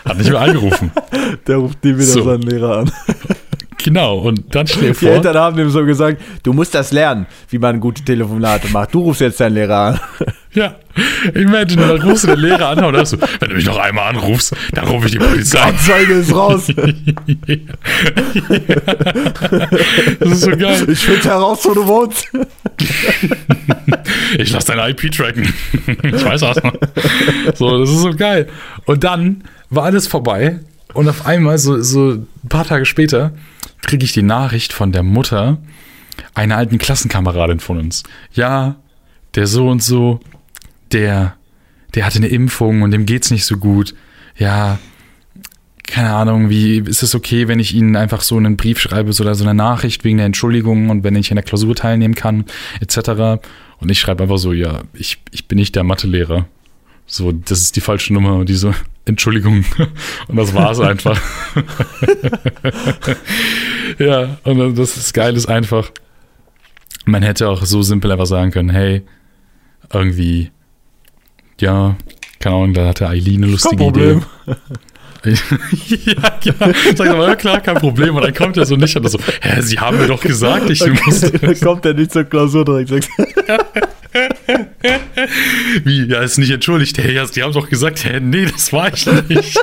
[0.06, 0.92] Hat nicht mehr angerufen.
[1.48, 2.24] Der ruft nie wieder So.
[2.24, 2.92] seinen Lehrer an.
[3.84, 6.92] Genau, und dann stell dir Die vor, Eltern haben ihm so gesagt, du musst das
[6.92, 8.94] lernen, wie man gute Telefonate macht.
[8.94, 10.00] Du rufst jetzt deinen Lehrer an.
[10.54, 10.76] ja,
[11.34, 14.10] imagine, dann rufst du den Lehrer an und dann so, wenn du mich noch einmal
[14.10, 15.60] anrufst, dann rufe ich die Polizei.
[15.60, 16.68] Anzeige ist raus.
[20.20, 20.86] Das ist so geil.
[20.90, 22.32] Ich finde heraus, wo du wohnst.
[24.38, 25.54] Ich lasse deine IP tracken.
[26.04, 26.58] Ich weiß was.
[27.58, 28.48] So, das ist so geil.
[28.86, 30.60] Und dann war alles vorbei.
[30.94, 33.34] Und auf einmal, so, so ein paar Tage später,
[33.82, 35.58] kriege ich die Nachricht von der Mutter
[36.34, 38.04] einer alten Klassenkameradin von uns.
[38.34, 38.78] Ja,
[39.36, 40.20] der so und so,
[40.92, 41.36] der,
[41.94, 43.94] der hatte eine Impfung und dem geht's nicht so gut.
[44.38, 44.80] Ja,
[45.84, 49.36] keine Ahnung, wie ist es okay, wenn ich Ihnen einfach so einen Brief schreibe oder
[49.36, 52.46] so eine Nachricht wegen der Entschuldigung und wenn ich an der Klausur teilnehmen kann,
[52.82, 53.42] etc.
[53.80, 56.48] Und ich schreibe einfach so, ja, ich, ich bin nicht der Mathelehrer.
[57.08, 58.74] So, das ist die falsche Nummer und die so,
[59.06, 59.64] Entschuldigung.
[60.28, 61.22] Und das war's einfach.
[64.00, 65.92] ja, und das ist geil ist einfach,
[67.06, 69.04] man hätte auch so simpel einfach sagen können, hey,
[69.94, 70.50] irgendwie,
[71.60, 71.96] ja,
[72.40, 74.22] keine Ahnung, da hatte Eileen eine lustige Kein Problem.
[74.48, 74.58] Idee.
[76.06, 76.74] ja, ja.
[76.96, 78.16] Sag aber, ja klar, kein Problem.
[78.16, 80.86] Und dann kommt er so nicht und so, hä, Sie haben mir doch gesagt, ich
[81.06, 81.22] muss.
[81.22, 83.10] Dann kommt er nicht zur Klausur direkt.
[85.84, 86.98] Wie, ja, ist nicht entschuldigt.
[86.98, 89.58] Hey, ja, die haben doch gesagt, hä, nee, das war ich nicht.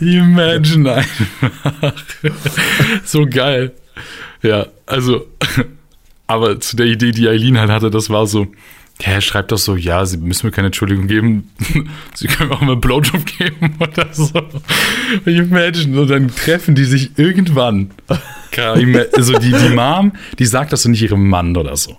[0.00, 1.92] Imagine einfach.
[3.04, 3.72] so geil.
[4.42, 5.26] Ja, also,
[6.26, 8.48] aber zu der Idee, die Eileen halt hatte, das war so,
[9.00, 11.50] ja, er schreibt doch so, ja, sie müssen mir keine Entschuldigung geben,
[12.14, 14.30] sie können mir auch mal einen Blowjob geben oder so.
[15.24, 17.90] Imagine, und dann treffen die sich irgendwann.
[19.16, 21.96] Also die, die Mom, die sagt das so nicht ihrem Mann oder so.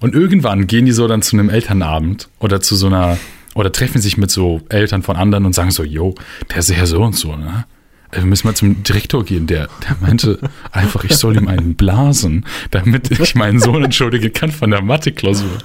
[0.00, 3.16] Und irgendwann gehen die so dann zu einem Elternabend oder zu so einer,
[3.54, 6.14] oder treffen sich mit so Eltern von anderen und sagen so, yo,
[6.50, 7.64] der ist ja so und so, ne?
[8.12, 10.38] Wir müssen mal zum Direktor gehen, der, der meinte
[10.70, 15.58] einfach, ich soll ihm einen blasen, damit ich meinen Sohn entschuldigen kann von der Mathe-Klausur.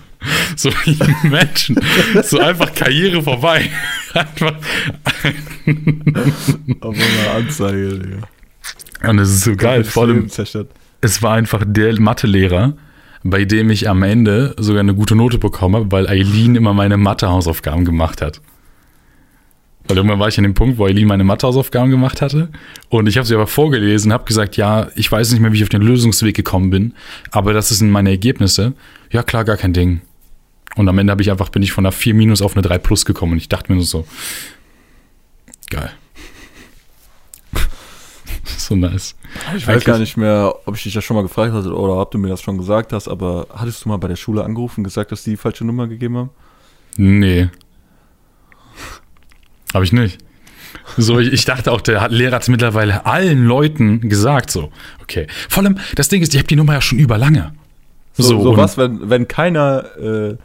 [0.56, 0.70] So,
[1.24, 1.82] imagine,
[2.24, 3.70] so einfach Karriere vorbei.
[4.14, 4.56] Einfach.
[6.82, 9.10] Auf einmal Anzeige, Digga.
[9.10, 10.28] Und es ist so geil, vor allem,
[11.02, 12.74] es war einfach der Mathelehrer,
[13.24, 17.86] bei dem ich am Ende sogar eine gute Note bekomme, weil Eileen immer meine Mathe-Hausaufgaben
[17.86, 18.42] gemacht hat.
[19.88, 22.50] Weil irgendwann war ich an dem Punkt, wo Eileen meine Mathe-Hausaufgaben gemacht hatte.
[22.90, 25.64] Und ich habe sie aber vorgelesen, habe gesagt, ja, ich weiß nicht mehr, wie ich
[25.64, 26.94] auf den Lösungsweg gekommen bin,
[27.32, 28.74] aber das sind meine Ergebnisse.
[29.10, 30.02] Ja, klar, gar kein Ding.
[30.76, 32.78] Und am Ende habe ich einfach, bin ich von einer 4 minus auf eine 3
[32.78, 34.06] plus gekommen und ich dachte mir nur so,
[35.70, 35.92] geil.
[38.58, 39.16] so nice.
[39.58, 42.12] Ich weiß gar nicht mehr, ob ich dich das schon mal gefragt hatte oder ob
[42.12, 44.84] du mir das schon gesagt hast, aber hattest du mal bei der Schule angerufen und
[44.86, 46.30] gesagt, dass die die falsche Nummer gegeben haben?
[46.98, 47.50] Nee.
[49.74, 50.20] Habe ich nicht.
[50.98, 54.72] So, ich, ich dachte auch, der hat- Lehrer hat es mittlerweile allen Leuten gesagt, so.
[55.02, 55.28] Okay.
[55.50, 57.54] Vor allem, das Ding ist, ich habe die Nummer ja schon überlange.
[58.14, 60.38] So, so, und- was, wenn, wenn keiner äh,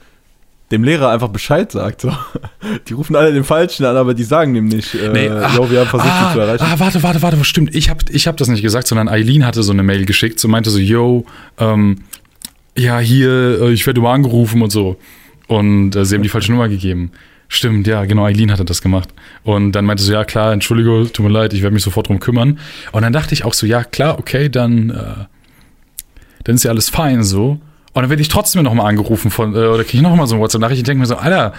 [0.71, 2.01] dem Lehrer einfach Bescheid sagt.
[2.01, 2.13] So.
[2.89, 5.81] Die rufen alle den Falschen an, aber die sagen ihm nicht, äh, Nee, yo, wir
[5.81, 6.65] haben versucht, ah, sie zu erreichen.
[6.67, 7.75] Ah, warte, warte, warte, stimmt.
[7.75, 10.49] Ich habe ich hab das nicht gesagt, sondern Eileen hatte so eine Mail geschickt, so
[10.49, 11.25] meinte so, yo,
[11.59, 12.03] ähm,
[12.77, 14.97] ja, hier, äh, ich werde mal angerufen und so.
[15.47, 17.13] Und äh, sie haben die falsche Nummer gegeben.
[17.49, 19.11] Stimmt, ja, genau, Eileen hatte das gemacht.
[19.45, 22.19] Und dann meinte sie, ja, klar, Entschuldigung, tut mir leid, ich werde mich sofort drum
[22.19, 22.59] kümmern.
[22.91, 25.25] Und dann dachte ich auch so, ja, klar, okay, dann, äh,
[26.43, 27.61] dann ist ja alles fein so.
[27.97, 30.43] Und dann werde ich trotzdem nochmal angerufen von, äh, oder kriege ich nochmal so eine
[30.43, 31.55] WhatsApp-Nachricht und denke mir so, Alter,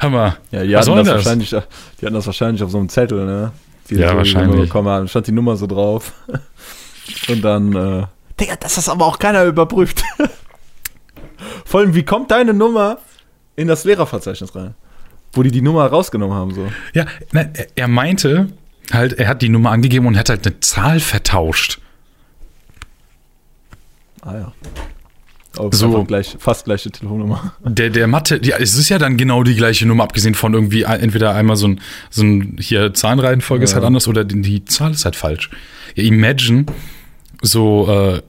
[0.00, 1.14] Hammer, Ja, die was hatten, das das?
[1.24, 3.52] wahrscheinlich, die hatten das wahrscheinlich auf so einem Zettel, ne?
[3.88, 4.74] Die Ja, wahrscheinlich.
[4.74, 5.06] Haben.
[5.06, 6.14] Stand die Nummer so drauf.
[7.28, 8.06] Und dann, äh,
[8.40, 10.02] Digga, das aber auch keiner überprüft.
[11.64, 12.98] Vor allem, wie kommt deine Nummer
[13.54, 14.74] in das Lehrerverzeichnis rein?
[15.32, 16.66] Wo die die Nummer rausgenommen haben, so.
[16.92, 18.48] Ja, er- er meinte
[18.92, 21.78] halt, er hat die Nummer angegeben und hat halt eine Zahl vertauscht.
[24.22, 24.52] Ah ja.
[25.58, 26.04] Aber So.
[26.04, 27.52] Gleich, fast gleiche Telefonnummer.
[27.64, 30.82] Der, der Mathe, ja, es ist ja dann genau die gleiche Nummer, abgesehen von irgendwie
[30.82, 33.76] entweder einmal so ein, so ein hier Zahlenreihenfolge ist Ja.
[33.76, 35.50] halt anders oder die, die Zahl ist halt falsch.
[35.94, 36.66] Ja, imagine,
[37.42, 38.22] so, äh,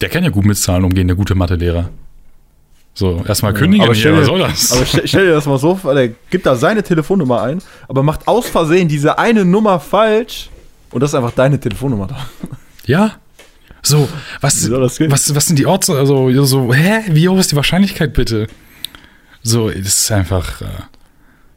[0.00, 1.88] der kann ja gut mit Zahlen umgehen, der gute Mathelehrer.
[2.94, 4.72] So, erstmal kündigen, aber hier, stell dir- was soll das?
[4.72, 7.58] Aber stell, stell dir das mal so vor, der gibt da seine Telefonnummer ein,
[7.88, 10.48] aber macht aus Versehen diese eine Nummer falsch
[10.92, 12.16] und das ist einfach deine Telefonnummer da.
[12.86, 13.12] ja,
[13.86, 14.08] So,
[14.40, 18.48] was, was, was sind die Orts, also so, hä, wie hoch ist die Wahrscheinlichkeit bitte?
[19.42, 20.64] So, das ist einfach äh,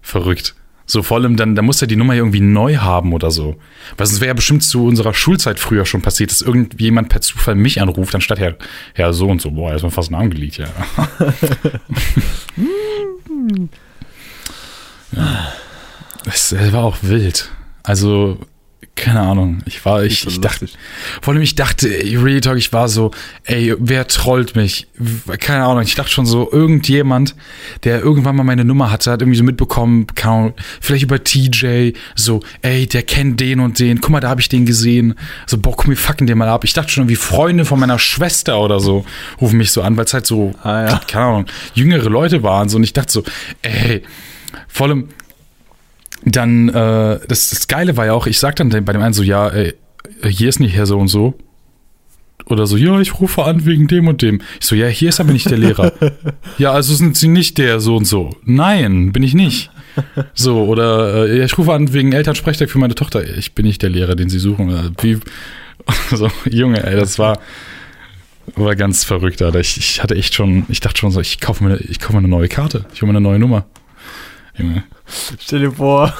[0.04, 0.54] verrückt.
[0.86, 3.56] So, vor allem dann, da muss er die Nummer irgendwie neu haben oder so.
[3.98, 7.56] Weil sonst wäre ja bestimmt zu unserer Schulzeit früher schon passiert, dass irgendjemand per Zufall
[7.56, 8.58] mich anruft, anstatt Herr,
[8.94, 9.50] Herr so und so.
[9.50, 10.68] Boah, erstmal fast ein Angelegt, ja.
[15.14, 15.54] ja.
[16.26, 17.50] Es, es war auch wild.
[17.82, 18.38] Also,
[19.00, 19.60] keine Ahnung.
[19.66, 20.68] Ich war, ich, ich dachte,
[21.22, 23.12] vor allem ich dachte, Real Talk, ich war so,
[23.46, 24.88] ey, wer trollt mich?
[25.40, 25.84] Keine Ahnung.
[25.84, 27.36] Ich dachte schon so, irgendjemand,
[27.84, 32.42] der irgendwann mal meine Nummer hatte, hat irgendwie so mitbekommen, Ahnung, vielleicht über TJ, so,
[32.62, 34.02] ey, der kennt den und den.
[34.02, 35.16] Guck mal, da habe ich den gesehen.
[35.48, 36.64] So, boah, guck mir fucken den mal ab.
[36.64, 39.06] Ich dachte schon, irgendwie Freunde von meiner Schwester oder so
[39.42, 41.02] rufen mich so an, weil es halt so, Ah, ja.
[41.08, 42.70] keine Ahnung, jüngere Leute waren.
[42.70, 43.24] So, und ich dachte so,
[43.62, 44.04] ey,
[44.68, 45.10] vor allem,
[46.26, 49.24] dann, äh, das, das Geile war ja auch, ich sag dann bei dem einen so,
[49.24, 49.74] ja, ey,
[50.28, 51.36] hier ist nicht Herr so und so.
[52.46, 54.42] Oder so, ja, ich rufe an wegen dem und dem.
[54.60, 55.94] Ich so, ja, hier ist aber nicht der Lehrer.
[56.58, 58.32] ja, also sind Sie nicht der so und so.
[58.44, 59.70] Nein, bin ich nicht.
[60.34, 63.38] So, oder äh, ja, ich rufe an wegen Elternsprechtag für meine Tochter.
[63.38, 64.70] Ich bin nicht der Lehrer, den Sie suchen.
[64.70, 65.20] Oder Wie,
[66.16, 67.40] so, Junge, ey, das war,
[68.56, 69.60] war ganz verrückt, Alter.
[69.60, 72.20] Ich, ich hatte echt schon, ich dachte schon so, ich kaufe mir, ich kaufe mir
[72.20, 72.86] eine neue Karte.
[72.94, 73.66] Ich hole mir eine neue Nummer.
[74.58, 74.84] Junge.
[75.40, 76.14] Stell dir vor,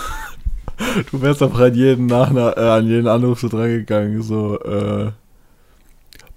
[1.12, 5.12] du wärst einfach an jeden, Nachna äh, an jeden Anruf so drangegangen, so, äh,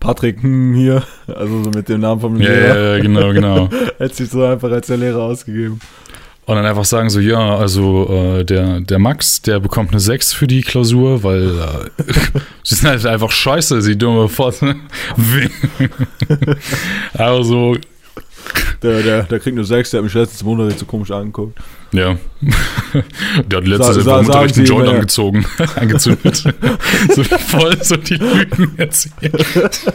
[0.01, 2.77] Patrick, hm, hier, also so mit dem Namen vom Lehrer.
[2.77, 3.69] ja, ja, genau, genau.
[3.99, 5.81] Hätte sich so einfach als der Lehrer ausgegeben.
[6.45, 10.33] Und dann einfach sagen so, ja, also äh, der, der Max, der bekommt eine 6
[10.33, 12.05] für die Klausur, weil äh,
[12.65, 14.75] sie sind halt einfach scheiße, sie dumme Fotze.
[17.15, 17.77] also,
[18.83, 21.59] Der, der, der kriegt eine 6, der hat mich letztens im Unterricht so komisch angeguckt.
[21.93, 22.17] ja.
[23.47, 26.37] Der hat letztens im Unterricht einen Joint er- angezogen, angezündet.
[27.15, 29.95] so voll so die Lügen erzählt.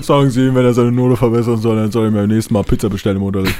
[0.00, 2.54] Sagen Sie ihm, wenn er seine Note verbessern soll, dann soll er mir beim nächsten
[2.54, 3.54] Mal Pizza bestellen im Unterricht.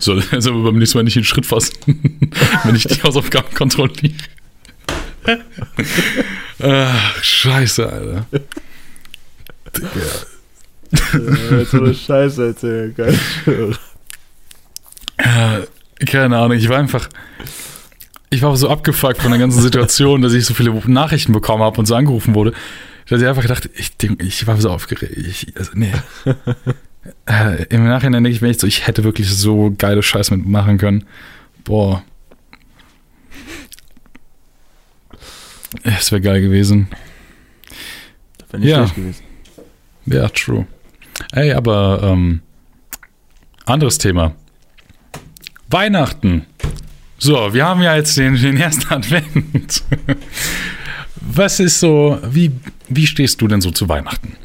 [0.00, 1.72] Soll soll aber beim nächsten Mal nicht den Schritt fassen,
[2.64, 4.14] wenn ich die Hausaufgaben kontrolliere.
[6.62, 8.26] Ach, scheiße, Alter.
[11.12, 13.18] äh, jetzt so eine Scheiße erzählen, geil.
[15.24, 17.08] Äh, keine Ahnung, ich war einfach.
[18.30, 21.78] Ich war so abgefuckt von der ganzen Situation, dass ich so viele Nachrichten bekommen habe
[21.78, 22.52] und so angerufen wurde,
[23.08, 25.16] dass ich einfach gedacht, ich, ich war so aufgeregt.
[25.16, 25.92] Ich, also, nee.
[27.26, 30.78] äh, Im Nachhinein denke ich mir echt so, ich hätte wirklich so geile Scheiß mitmachen
[30.78, 31.04] können.
[31.62, 32.02] Boah.
[35.84, 36.88] Es wäre geil gewesen.
[38.38, 38.76] Das wäre nicht Ja.
[38.78, 39.22] schlecht gewesen.
[40.06, 40.66] Ja, true.
[41.32, 42.40] Ey, aber ähm,
[43.64, 44.34] anderes Thema.
[45.74, 46.46] Weihnachten.
[47.18, 49.82] So, wir haben ja jetzt den, den ersten Advent.
[51.20, 52.52] Was ist so, wie,
[52.88, 54.36] wie stehst du denn so zu Weihnachten?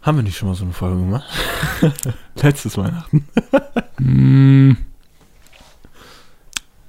[0.00, 1.28] Haben wir nicht schon mal so eine Folge gemacht?
[2.36, 3.26] Letztes Weihnachten.
[3.98, 4.78] Hm,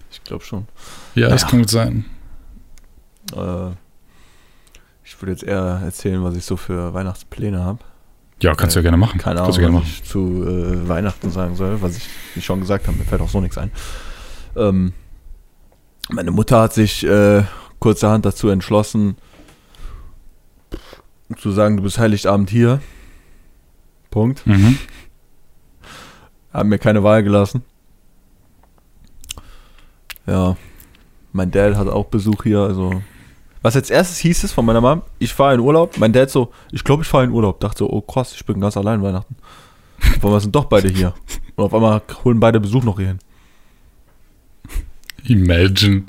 [0.10, 0.68] Ich glaube schon.
[1.16, 1.48] ja, das Ja.
[1.50, 2.06] kann gut sein.
[3.36, 3.72] Äh,
[5.04, 7.80] ich würde jetzt eher erzählen, was ich so für Weihnachtspläne habe.
[8.42, 9.20] Ja, kannst du ja gerne machen.
[9.20, 12.88] Keine Ahnung, gerne was ich zu äh, Weihnachten sagen soll, was ich wie schon gesagt
[12.88, 13.72] habe, mir fällt auch so nichts ein.
[14.56, 14.94] Ähm,
[16.10, 17.44] meine Mutter hat sich äh,
[17.80, 19.16] kurzerhand dazu entschlossen,
[21.38, 22.82] zu sagen, du bist Heiligabend hier.
[24.10, 24.46] Punkt.
[24.46, 24.56] machen.
[24.56, 24.78] Mhm.
[26.52, 27.64] Haben mir keine Wahl gelassen.
[30.26, 30.58] Ja,
[31.32, 33.02] mein Dad hat auch Besuch hier, also.
[33.62, 35.98] Was als erstes hieß es von meiner Mom, ich fahre in Urlaub.
[35.98, 37.60] Mein Dad so, ich glaube, ich fahre in Urlaub.
[37.60, 39.36] Dachte so, oh krass, ich bin ganz allein Weihnachten.
[40.18, 41.14] Auf einmal sind doch beide hier.
[41.56, 43.20] Und auf einmal holen beide Besuch noch hier hin.
[45.26, 46.04] Imagine.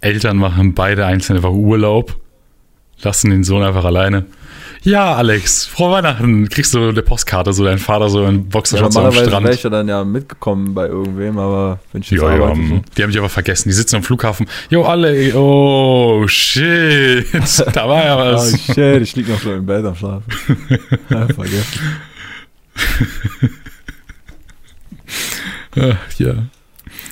[0.00, 2.16] Eltern machen beide einzeln einfach Urlaub,
[3.00, 4.26] lassen den Sohn einfach alleine.
[4.82, 6.48] Ja, Alex, frohe Weihnachten.
[6.48, 9.44] Kriegst du eine Postkarte, so dein Vater so in Ja, Boxershorts am Strand.
[9.44, 12.80] wäre ich ja dann ja mitgekommen bei irgendwem, aber wenn ich jetzt ja, arbeite, so.
[12.96, 13.68] die haben dich aber vergessen.
[13.68, 14.46] Die sitzen am Flughafen.
[14.70, 17.26] Jo, alle, oh, shit.
[17.74, 18.58] Da war ja was.
[18.58, 20.24] shit, ich lieg noch so im Bett am Schlafen.
[21.10, 21.80] ja, vergessen.
[25.76, 26.34] Ach, ja.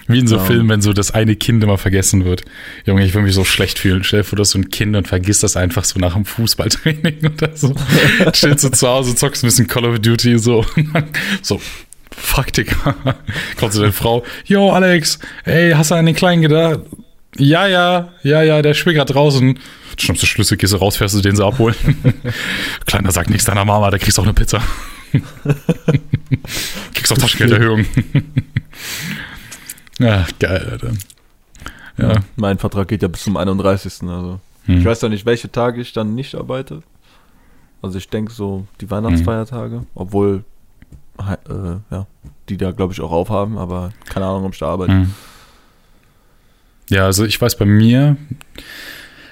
[0.08, 0.44] Wie in so Ja.
[0.44, 2.42] Filmen, wenn so das eine Kind immer vergessen wird.
[2.86, 4.02] Junge, ich würde mich so schlecht fühlen.
[4.04, 6.24] Stell dir vor, du hast so ein Kind und vergisst das einfach so nach dem
[6.24, 7.74] Fußballtraining oder so.
[8.32, 10.64] Chillst du zu Hause, zockst ein bisschen Call of Duty so.
[10.76, 11.08] Und dann
[11.42, 11.60] so,
[12.10, 12.94] fuck, Digga.
[13.58, 14.24] Kommt so deine Frau.
[14.46, 16.80] Yo, Alex, ey, hast du an den Kleinen gedacht?
[17.36, 19.58] Ja, ja, ja, ja, der spielt gerade draußen.
[19.98, 21.76] Schnappst du Schlüssel, gehst du raus, fährst du den so abholen.
[22.86, 24.62] Kleiner sagt nichts deiner Mama, da kriegst du auch eine Pizza.
[26.94, 27.84] kriegst auch Taschengelderhöhung.
[30.00, 30.92] Ach, geil, Alter.
[31.96, 32.20] Ja.
[32.36, 34.02] Mein Vertrag geht ja bis zum 31.
[34.08, 36.82] Also Ich weiß doch nicht, welche Tage ich dann nicht arbeite.
[37.82, 40.44] Also ich denke so die Weihnachtsfeiertage, obwohl
[41.20, 42.06] hei- äh, ja,
[42.48, 44.92] die da glaube ich auch aufhaben, aber keine Ahnung, ob ich da arbeite.
[44.92, 45.14] Mhm.
[46.90, 48.16] Ja, also ich weiß bei mir,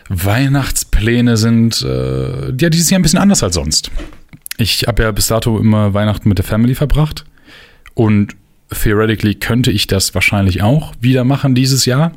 [0.08, 3.90] Weihnachtspläne sind, äh, ja, dieses Jahr ein bisschen anders als sonst.
[4.58, 7.24] Ich habe ja bis dato immer Weihnachten mit der Family verbracht
[7.94, 8.34] und
[8.70, 12.12] theoretically könnte ich das wahrscheinlich auch wieder machen dieses Jahr.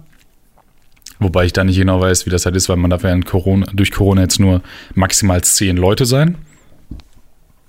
[1.20, 3.68] Wobei ich da nicht genau weiß, wie das halt ist, weil man darf ja Corona,
[3.74, 4.62] durch Corona jetzt nur
[4.96, 6.38] maximal zehn Leute sein.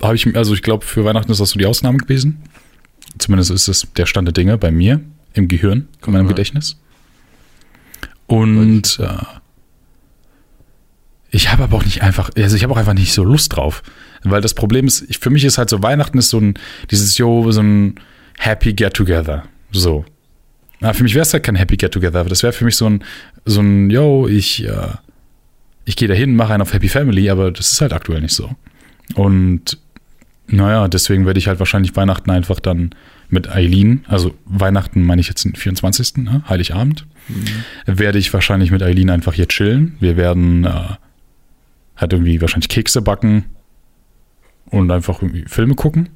[0.00, 2.42] Habe ich, also ich glaube, für Weihnachten ist das so die Ausnahme gewesen.
[3.18, 5.00] Zumindest ist es der Stand der Dinge bei mir
[5.34, 6.28] im Gehirn, in meinem.
[6.28, 6.80] Gedächtnis.
[8.26, 9.08] Und äh,
[11.30, 13.82] ich habe aber auch nicht einfach, also ich habe auch einfach nicht so Lust drauf.
[14.22, 16.54] Weil das Problem ist, ich, für mich ist halt so, Weihnachten ist so ein,
[16.90, 17.96] dieses, yo, so ein
[18.40, 19.44] Happy Get-Together.
[19.70, 20.06] So.
[20.80, 22.86] Na, für mich wäre es halt kein Happy Get-Together, aber das wäre für mich so
[22.86, 23.04] ein,
[23.44, 24.88] so ein, yo, ich, äh,
[25.84, 28.50] ich gehe dahin, mache einen auf Happy Family, aber das ist halt aktuell nicht so.
[29.14, 29.78] Und
[30.46, 32.94] naja, deswegen werde ich halt wahrscheinlich Weihnachten einfach dann
[33.28, 36.42] mit Eileen, also Weihnachten meine ich jetzt den 24., ne?
[36.48, 37.06] Heiligabend,
[37.84, 39.96] werde ich wahrscheinlich mit Eileen einfach hier chillen.
[40.00, 40.96] Wir werden äh,
[41.96, 43.44] halt irgendwie wahrscheinlich Kekse backen
[44.70, 46.08] und einfach irgendwie Filme gucken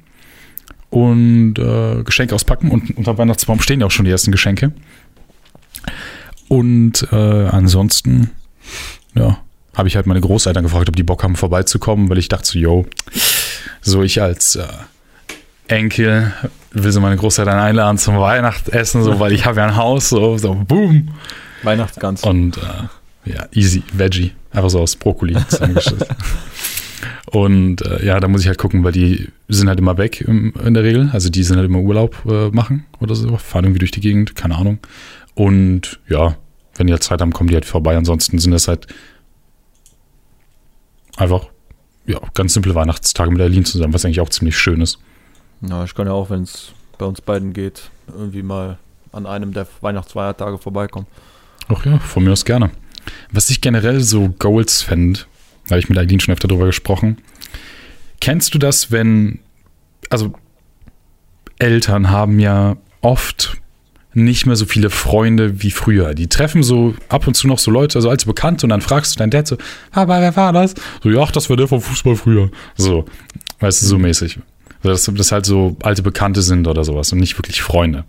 [0.95, 2.71] und äh, Geschenke auspacken.
[2.71, 4.71] Und unter Weihnachtsbaum stehen ja auch schon die ersten Geschenke.
[6.47, 8.31] Und äh, ansonsten,
[9.13, 9.37] ja,
[9.75, 12.57] habe ich halt meine Großeltern gefragt, ob die Bock haben, vorbeizukommen, weil ich dachte so,
[12.57, 12.85] yo,
[13.81, 14.67] so ich als äh,
[15.67, 16.31] Enkel
[16.71, 20.37] will so meine Großeltern einladen zum Weihnachtsessen, so, weil ich habe ja ein Haus, so,
[20.37, 21.09] so boom.
[21.63, 22.23] Weihnachtsgans.
[22.23, 26.07] Und äh, ja, easy, Veggie, einfach so aus Brokkoli zusammengestellt.
[27.27, 30.53] Und äh, ja, da muss ich halt gucken, weil die sind halt immer weg im,
[30.63, 31.09] in der Regel.
[31.13, 34.35] Also die sind halt immer Urlaub äh, machen oder so, fahren irgendwie durch die Gegend,
[34.35, 34.79] keine Ahnung.
[35.33, 36.37] Und ja,
[36.75, 37.97] wenn die halt Zeit haben, kommen die halt vorbei.
[37.97, 38.87] Ansonsten sind das halt
[41.17, 41.47] einfach
[42.05, 44.99] ja, ganz simple Weihnachtstage mit Aline zusammen, was eigentlich auch ziemlich schön ist.
[45.61, 48.77] Ja, ich kann ja auch, wenn es bei uns beiden geht, irgendwie mal
[49.11, 51.07] an einem der Weihnachtsfeiertage vorbeikommen.
[51.67, 52.69] Ach ja, von mir aus gerne.
[53.31, 55.21] Was ich generell so Goals fände,
[55.65, 57.17] da habe ich mit Aileen schon öfter drüber gesprochen.
[58.21, 59.39] Kennst du das, wenn,
[60.09, 60.33] also
[61.59, 63.57] Eltern haben ja oft
[64.15, 66.13] nicht mehr so viele Freunde wie früher.
[66.13, 69.15] Die treffen so ab und zu noch so Leute, also alte Bekannte und dann fragst
[69.15, 69.57] du deinen Dad so,
[69.91, 70.73] Papa, wer war das?
[71.03, 72.49] So, ja, ach, das war der vom Fußball früher.
[72.77, 73.05] So,
[73.59, 74.39] weißt du, so mäßig.
[74.83, 78.05] Also, dass das halt so alte Bekannte sind oder sowas und nicht wirklich Freunde.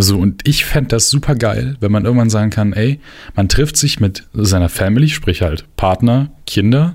[0.00, 3.00] So, und ich fände das super geil, wenn man irgendwann sagen kann, ey,
[3.34, 6.94] man trifft sich mit seiner Family, sprich halt Partner, Kinder,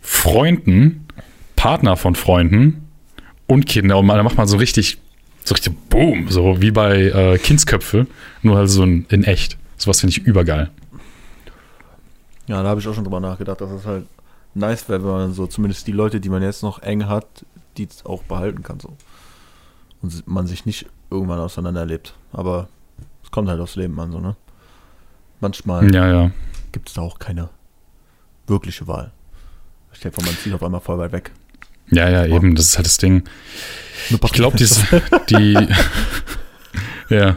[0.00, 1.06] Freunden,
[1.54, 2.88] Partner von Freunden
[3.46, 3.98] und Kinder.
[3.98, 4.98] Und man, da macht man so richtig,
[5.44, 8.08] so richtig Boom, so wie bei äh, Kindsköpfe,
[8.42, 9.56] nur halt so in, in echt.
[9.76, 10.70] Sowas finde ich übergeil.
[12.48, 14.06] Ja, da habe ich auch schon drüber nachgedacht, dass es halt
[14.54, 17.26] nice wäre, wenn man so zumindest die Leute, die man jetzt noch eng hat,
[17.76, 18.96] die auch behalten kann so.
[20.02, 22.14] Und man sich nicht irgendwann auseinanderlebt.
[22.32, 22.68] Aber
[23.22, 24.36] es kommt halt aufs Leben an, so, ne?
[25.40, 26.30] Manchmal Ja, ja.
[26.72, 27.50] gibt es da auch keine
[28.46, 29.12] wirkliche Wahl.
[29.92, 31.32] Ich denke, man zieht auf einmal voll weit weg.
[31.90, 33.22] Ja, ja, eben, das ist halt das Ding.
[34.10, 35.68] Ich glaube, die.
[37.08, 37.36] ja,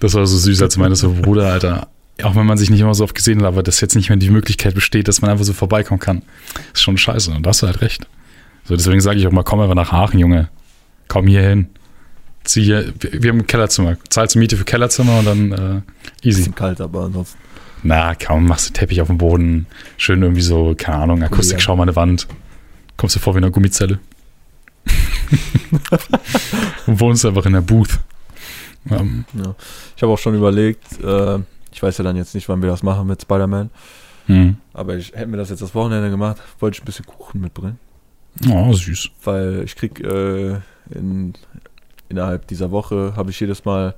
[0.00, 1.88] das war so süß, als meinte so, Bruder, Alter.
[2.22, 4.16] Auch wenn man sich nicht immer so oft gesehen hat, aber dass jetzt nicht mehr
[4.16, 6.22] die Möglichkeit besteht, dass man einfach so vorbeikommen kann,
[6.72, 7.30] ist schon scheiße.
[7.30, 8.06] Und da hast du halt recht.
[8.64, 10.48] So, deswegen sage ich auch mal, komm einfach nach Aachen, Junge.
[11.08, 11.68] Komm hier hin.
[12.46, 13.96] Zieh hier, wir, haben ein Kellerzimmer.
[14.08, 16.40] Zahlst du Miete für Kellerzimmer und dann äh, easy.
[16.40, 17.38] Bisschen kalt, aber ansonsten.
[17.82, 19.66] Na, kaum, machst du Teppich auf dem Boden.
[19.96, 22.26] Schön irgendwie so, keine Ahnung, Akustik, schau mal eine Wand.
[22.96, 23.98] Kommst du vor wie in einer Gummizelle.
[26.86, 27.98] und wohnst einfach in der Booth.
[28.90, 29.54] Ähm, Ja.
[29.96, 31.38] Ich habe auch schon überlegt, äh,
[31.72, 33.70] ich weiß ja dann jetzt nicht, wann wir das machen mit Spider-Man,
[34.26, 34.56] hm.
[34.72, 37.78] aber ich hätte mir das jetzt das Wochenende gemacht, wollte ich ein bisschen Kuchen mitbringen,
[38.48, 39.10] Oh, süß.
[39.24, 41.34] weil ich krieg äh, in,
[42.08, 43.94] innerhalb dieser Woche habe ich jedes Mal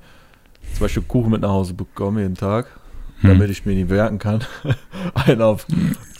[0.77, 2.67] zwei Stück Kuchen mit nach Hause bekommen, jeden Tag,
[3.21, 3.31] Hm.
[3.31, 4.45] damit ich mir die merken kann.
[5.13, 5.65] Einen auf,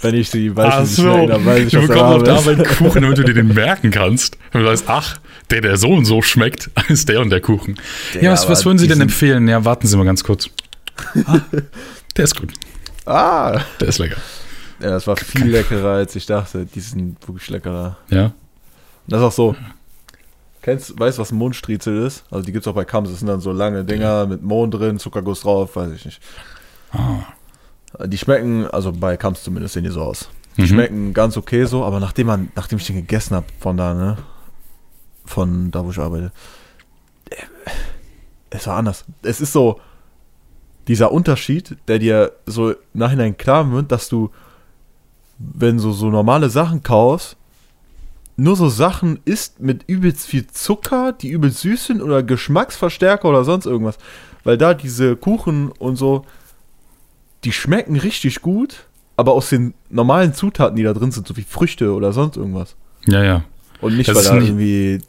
[0.01, 2.33] wenn ich sie weiß, Ach sie so, schmecken, dann weiß ich, du bekommst auf der
[2.33, 4.37] da Arbeit Kuchen, damit du dir den merken kannst.
[4.53, 5.19] Und du sagst, ach,
[5.49, 7.79] der, der so und so schmeckt, ist der und der Kuchen.
[8.19, 9.47] ja, was, was würden Sie denn empfehlen?
[9.47, 10.49] Ja, warten Sie mal ganz kurz.
[11.25, 11.39] Ah,
[12.17, 12.51] der ist gut.
[13.05, 13.61] Ah!
[13.79, 14.17] Der ist lecker.
[14.81, 16.65] Ja, das war viel leckerer, als ich dachte.
[16.65, 17.97] Die sind wirklich leckerer.
[18.09, 18.25] Ja.
[18.25, 18.33] Und
[19.07, 19.55] das ist auch so.
[20.69, 22.23] Kennst, weißt du, was ein Mondstriezel ist?
[22.31, 23.09] Also die gibt es auch bei Kams.
[23.09, 26.21] Das sind dann so lange Dinger mit Mond drin, Zuckerguss drauf, weiß ich nicht.
[26.91, 27.23] Ah.
[28.05, 30.29] Die schmecken, also bei Kams zumindest sehen die so aus.
[30.57, 30.67] Die Mhm.
[30.67, 34.17] schmecken ganz okay so, aber nachdem man, nachdem ich den gegessen habe von da, ne?
[35.25, 36.31] Von da, wo ich arbeite,
[37.29, 37.35] äh,
[38.51, 39.05] es war anders.
[39.23, 39.79] Es ist so,
[40.87, 44.31] dieser Unterschied, der dir so Nachhinein klar wird, dass du,
[45.37, 47.37] wenn du so normale Sachen kaufst,
[48.39, 53.43] nur so Sachen isst mit übelst viel Zucker, die übelst süß sind oder Geschmacksverstärker oder
[53.43, 53.97] sonst irgendwas.
[54.43, 56.25] Weil da diese Kuchen und so,
[57.43, 58.85] die schmecken richtig gut,
[59.17, 62.75] aber aus den normalen Zutaten, die da drin sind, so wie Früchte oder sonst irgendwas.
[63.05, 63.43] Ja, ja.
[63.81, 64.99] Und nicht, Das weil da nicht- irgendwie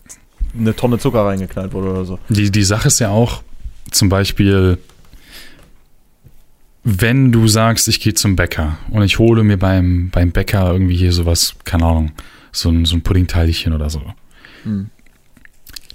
[0.59, 2.19] eine Tonne Zucker reingeknallt wurde oder so.
[2.29, 3.43] Die, die Sache ist ja auch,
[3.91, 4.79] zum Beispiel,
[6.83, 10.97] wenn du sagst, ich gehe zum Bäcker und ich hole mir beim, beim Bäcker irgendwie
[10.97, 12.13] hier sowas, keine Ahnung,
[12.53, 14.03] so ein, so ein Puddingteilchen oder so.
[14.65, 14.91] Hm.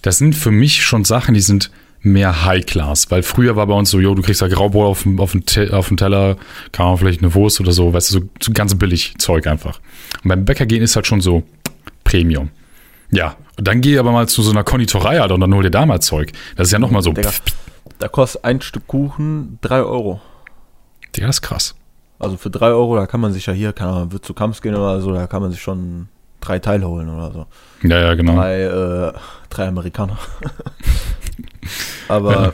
[0.02, 3.90] Das sind für mich schon Sachen, die sind mehr High-Class, weil früher war bei uns
[3.90, 6.38] so, jo, du kriegst da Graubrot auf, dem- auf, den auf den Teller,
[6.72, 9.80] kann man vielleicht eine Wurst oder so, weißt du, so, so ganz billig Zeug einfach.
[10.24, 11.42] Und beim Bäcker gehen ist halt schon so
[12.04, 12.50] Premium.
[13.12, 15.72] Ja, und dann geh aber mal zu so einer Konditorei halt und dann hol dir
[15.72, 16.32] da mal Zeug.
[16.56, 17.32] Das ist ja nochmal so, Digga.
[17.32, 17.42] pff,
[17.98, 20.22] Da kostet ein Stück Kuchen 3 Euro.
[21.16, 21.76] Digga, das ist krass.
[22.20, 24.62] Also für 3 Euro, da kann man sich ja hier, kann man, wird zu Kamps
[24.62, 26.08] gehen oder so, da kann man sich schon
[26.46, 27.46] drei Teile holen oder so.
[27.88, 28.36] Ja, ja, genau.
[28.36, 29.14] Drei, äh,
[29.50, 30.18] drei Amerikaner.
[32.08, 32.54] Aber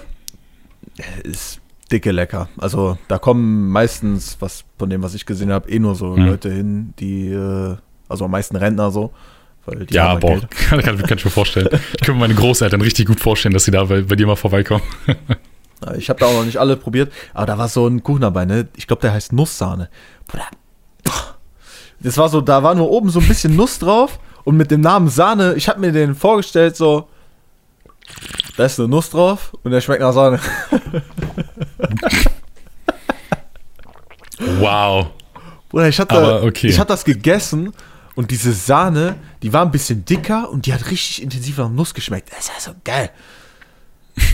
[1.23, 1.59] ist
[1.91, 2.47] dicke lecker.
[2.57, 6.25] Also da kommen meistens, was von dem, was ich gesehen habe, eh nur so Mhm.
[6.25, 7.75] Leute hin, die, äh,
[8.07, 9.11] also am meisten Rentner so.
[9.65, 10.39] Weil die Ja, halt boah,
[10.69, 11.69] kann, kann, kann ich mir vorstellen.
[11.93, 14.35] Ich kann mir meine Großeltern richtig gut vorstellen, dass sie da bei, bei dir mal
[14.35, 14.83] vorbeikommen.
[15.83, 18.21] Ja, Ich habe da auch noch nicht alle probiert, aber da war so ein Kuchen
[18.21, 18.67] dabei, ne?
[18.77, 19.89] Ich glaube, der heißt Nusssahne.
[20.27, 20.45] Bruder.
[22.03, 24.81] Das war so, da war nur oben so ein bisschen Nuss drauf und mit dem
[24.81, 27.07] Namen Sahne, ich habe mir den vorgestellt so,
[28.57, 30.39] da ist eine Nuss drauf und der schmeckt nach Sahne.
[34.59, 35.07] Wow.
[35.69, 36.67] Bruder, ich hatte, Aber okay.
[36.67, 37.73] ich hatte das gegessen
[38.15, 41.93] und diese Sahne, die war ein bisschen dicker und die hat richtig intensiv nach Nuss
[41.93, 42.29] geschmeckt.
[42.35, 43.09] Das war so geil.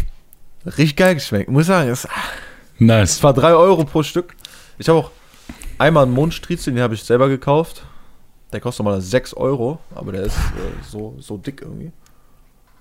[0.66, 1.50] Richtig geil geschmeckt.
[1.50, 2.08] Muss sagen, es
[2.80, 3.12] Nice.
[3.12, 4.36] Es war 3 Euro pro Stück.
[4.78, 5.12] Ich habe auch
[5.78, 7.84] einmal einen Mondstriezel, den habe ich selber gekauft.
[8.54, 11.92] Der kostet mal 6 Euro, aber der ist äh, so, so dick irgendwie.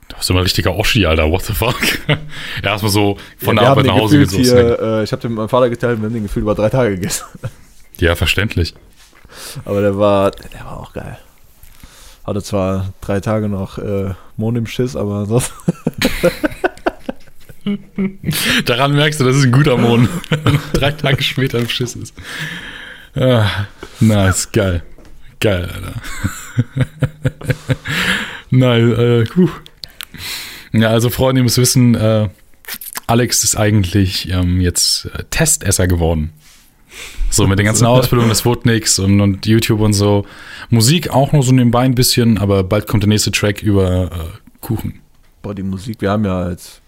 [0.09, 1.30] Du bist immer ein richtiger Oschi, Alter.
[1.30, 1.76] What the fuck?
[2.62, 5.49] erstmal so von Ja, der Arbeit nach Hause hier, äh, Ich habe den mit meinem
[5.49, 7.24] Vater geteilt, wir haben den gefühlt über drei Tage gegessen.
[7.99, 8.74] Ja, verständlich.
[9.64, 11.18] Aber der war, der war auch geil.
[12.24, 15.51] Hatte zwar drei Tage noch äh, Mond im Schiss, aber sonst.
[18.66, 20.11] Daran merkst du, das ist ein guter Mond.
[20.74, 22.14] Drei Tage später im Schiss ist.
[23.16, 23.66] Ah,
[24.00, 24.82] nice, geil.
[25.40, 25.94] Geil, Alter.
[28.50, 29.48] Nein, äh, puh.
[30.72, 32.28] Ja, also Freunde, ihr müsst wissen, äh,
[33.06, 36.32] Alex ist eigentlich ähm, jetzt äh, Testesser geworden.
[37.30, 40.26] So mit den ganzen Ausbildungen, das wurde nix und, und YouTube und so.
[40.70, 44.58] Musik auch noch so nebenbei ein bisschen, aber bald kommt der nächste Track über äh,
[44.60, 45.00] Kuchen.
[45.42, 46.80] Boah, die Musik, wir haben ja als.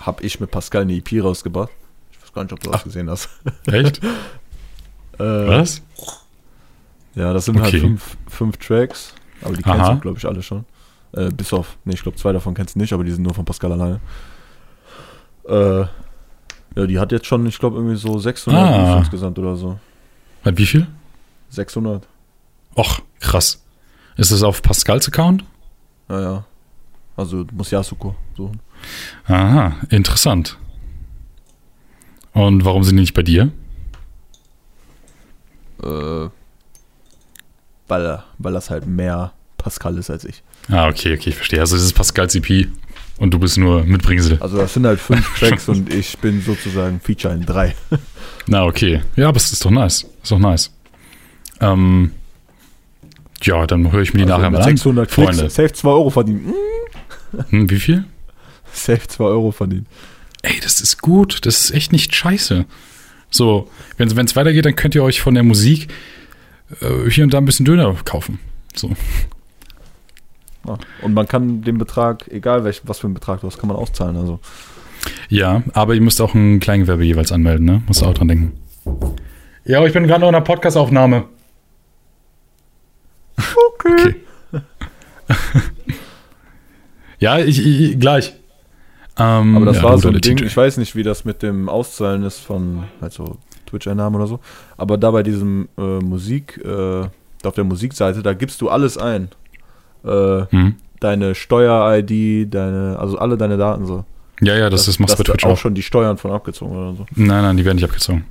[0.00, 1.70] Hab ich mit Pascal eine EP rausgebracht.
[2.12, 2.84] Ich weiß gar nicht, ob du das Ach.
[2.84, 3.28] gesehen hast.
[3.66, 4.00] Echt?
[5.18, 5.82] Äh, Was?
[7.14, 7.64] Ja, das sind Okay.
[7.72, 9.94] halt fünf, fünf Tracks, aber die kennst Aha.
[9.94, 10.64] du, glaube ich, alle schon.
[11.12, 13.34] Äh, bis auf, nee, ich glaube, zwei davon kennst du nicht, aber die sind nur
[13.34, 14.00] von Pascal alleine.
[15.48, 15.80] Äh,
[16.76, 18.98] ja, die hat jetzt schon, ich glaube, irgendwie so 600 Ah.
[18.98, 19.78] Insgesamt oder so.
[20.44, 20.86] Hat wie viel?
[21.50, 22.06] 600.
[22.76, 23.64] Och, krass.
[24.16, 25.44] Ist das auf Pascals Account?
[26.08, 26.44] Ja, ja.
[27.16, 28.60] Also, du musst Yasuko suchen.
[29.26, 30.56] Aha, interessant.
[32.32, 33.50] Und warum sind die nicht bei dir?
[35.82, 36.28] Äh,
[37.88, 40.42] weil, weil das halt mehr Pascal ist als ich.
[40.68, 41.60] Ah, okay, okay, ich verstehe.
[41.60, 42.68] Also, das ist Pascals EP
[43.18, 44.38] und du bist nur Mitbringsel.
[44.40, 47.74] Also, das sind halt fünf Tracks und ich bin sozusagen Feature in drei.
[48.46, 49.02] Na, okay.
[49.16, 50.06] Ja, aber es ist doch nice.
[50.22, 50.70] Ist doch nice.
[51.60, 52.12] Ähm,
[53.42, 54.64] ja, dann höre ich mir die Also nachher mal an.
[54.64, 55.50] 600 Klicks, Freunde.
[55.50, 56.52] safe 2 Euro verdienen.
[57.50, 58.04] Hm, wie viel?
[58.72, 59.86] Safe 2 Euro verdienen.
[60.42, 61.46] Ey, das ist gut.
[61.46, 62.64] Das ist echt nicht scheiße.
[63.30, 65.88] So, wenn es weitergeht, dann könnt ihr euch von der Musik
[66.80, 68.38] äh, hier und da ein bisschen Döner kaufen.
[68.74, 68.90] So.
[70.66, 70.78] Ja.
[71.02, 73.76] Und man kann den Betrag, egal welch, was für einen Betrag du hast, kann man
[73.76, 74.16] auszahlen.
[74.16, 74.40] Also.
[75.28, 77.82] Ja, aber ihr müsst auch ein Kleingewerbe jeweils anmelden, ne?
[77.86, 78.52] Musst du auch dran denken.
[79.64, 81.24] Ja, ich bin gerade noch in einer Podcastaufnahme.
[83.74, 84.16] Okay.
[87.18, 88.37] ja, ich, ich gleich.
[89.18, 90.44] Ähm, Aber das ja, war so ein Ding, TJ.
[90.46, 94.40] ich weiß nicht, wie das mit dem Auszahlen ist von also Twitch-Einnahmen oder so.
[94.76, 97.02] Aber da bei diesem äh, Musik, äh,
[97.44, 99.28] auf der Musikseite, da gibst du alles ein.
[100.04, 100.76] Äh, Hm.
[101.00, 104.04] deine Steuer-ID, deine, also alle deine Daten so.
[104.40, 105.58] Ja, ja, das, das machst du bei Twitch auch auch.
[105.58, 107.06] schon die Steuern von abgezogen oder so.
[107.16, 108.24] Nein, nein, die werden nicht abgezogen.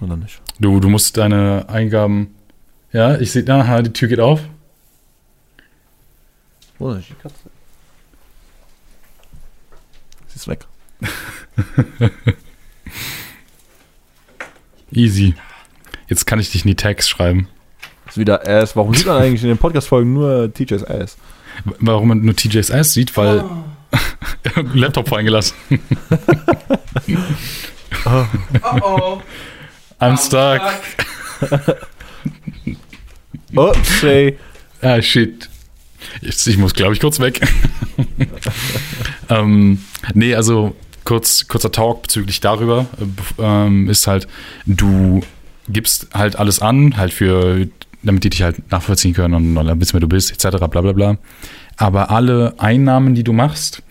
[0.00, 0.40] Oder nicht?
[0.58, 2.34] Du, du musst deine Eingaben.
[2.92, 4.40] Ja, ich sehe, aha, die Tür geht auf.
[6.78, 7.10] Oder nicht?
[7.10, 7.34] Die Katze.
[10.28, 10.66] Sie ist weg.
[14.92, 15.34] Easy.
[16.08, 17.48] Jetzt kann ich dich in die Tags schreiben.
[18.08, 18.74] Ist wieder Ass.
[18.74, 21.16] Warum sieht man eigentlich in den Podcast-Folgen nur TJ's Ass?
[21.78, 23.44] Warum man nur TJ's Ass sieht, weil
[24.74, 25.54] Laptop fallen gelassen.
[28.04, 28.26] Oh
[28.82, 29.22] oh.
[30.00, 30.62] I'm stuck.
[33.54, 34.38] Oh, say.
[34.80, 35.48] Ah, shit.
[36.22, 37.40] Jetzt, ich muss, glaube ich, kurz weg.
[39.28, 39.84] ähm,
[40.14, 40.74] nee, also
[41.04, 44.28] kurz, kurzer Talk bezüglich darüber äh, ähm, ist halt,
[44.66, 45.22] du
[45.68, 47.66] gibst halt alles an, halt für,
[48.02, 50.92] damit die dich halt nachvollziehen können und, und wissen, wer du bist, etc., bla bla
[50.92, 51.18] bla.
[51.76, 53.82] Aber alle Einnahmen, die du machst,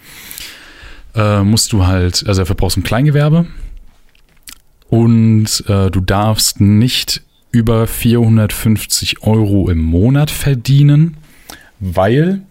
[1.16, 3.48] äh, musst du halt, also dafür brauchst du ein Kleingewerbe
[4.90, 11.18] und äh, du darfst nicht über 450 Euro im Monat verdienen,
[11.80, 12.42] weil,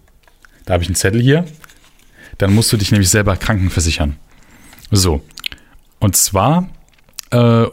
[0.64, 1.44] da habe ich einen Zettel hier,
[2.38, 4.16] dann musst du dich nämlich selber krankenversichern.
[4.90, 5.22] So.
[5.98, 6.68] Und zwar
[7.30, 7.66] äh,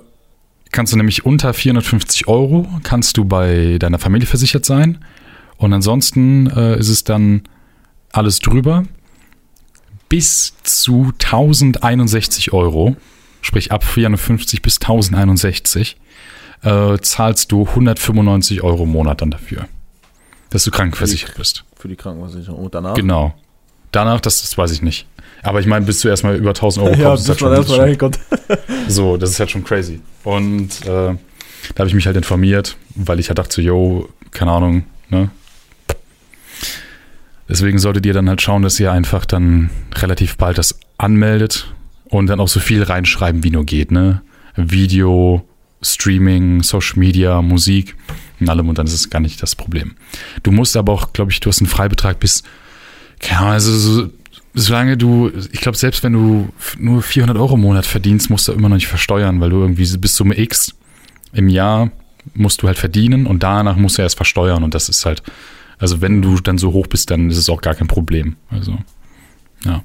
[0.72, 5.05] kannst du nämlich unter 450 Euro kannst du bei deiner Familie versichert sein.
[5.57, 7.43] Und ansonsten äh, ist es dann
[8.11, 8.84] alles drüber
[10.09, 12.95] bis zu 1061 Euro,
[13.41, 15.97] sprich ab 450 bis 1061,
[16.61, 19.68] äh, zahlst du 195 Euro im Monat dann dafür,
[20.49, 21.63] dass du krankenversichert bist.
[21.76, 22.66] Für die Krankenversicherung.
[22.66, 22.95] Und danach?
[22.95, 23.34] Genau.
[23.95, 25.07] Danach, das, das weiß ich nicht.
[25.41, 27.79] Aber ich meine, bis du erstmal über 1000 Euro Ja, kommst, ist man halt schon,
[27.79, 28.19] reinkommt.
[28.89, 30.01] so, das ist halt schon crazy.
[30.25, 34.51] Und äh, da habe ich mich halt informiert, weil ich halt dachte, so, yo, keine
[34.51, 35.29] Ahnung, ne?
[37.47, 41.73] Deswegen solltet ihr dann halt schauen, dass ihr einfach dann relativ bald das anmeldet
[42.09, 44.23] und dann auch so viel reinschreiben, wie nur geht, ne?
[44.57, 45.47] Video,
[45.81, 47.95] Streaming, Social Media, Musik
[48.41, 49.95] und allem und dann ist es gar nicht das Problem.
[50.43, 52.43] Du musst aber auch, glaube ich, du hast einen Freibetrag bis,
[53.26, 54.09] keine Ahnung, also so,
[54.53, 58.53] solange du, ich glaube, selbst wenn du nur 400 Euro im Monat verdienst, musst du
[58.53, 60.73] immer noch nicht versteuern, weil du irgendwie bis Summe X
[61.34, 61.91] im Jahr
[62.34, 65.21] musst du halt verdienen und danach musst du erst versteuern und das ist halt,
[65.78, 68.36] also wenn du dann so hoch bist, dann ist es auch gar kein Problem.
[68.49, 68.78] Also,
[69.65, 69.84] ja.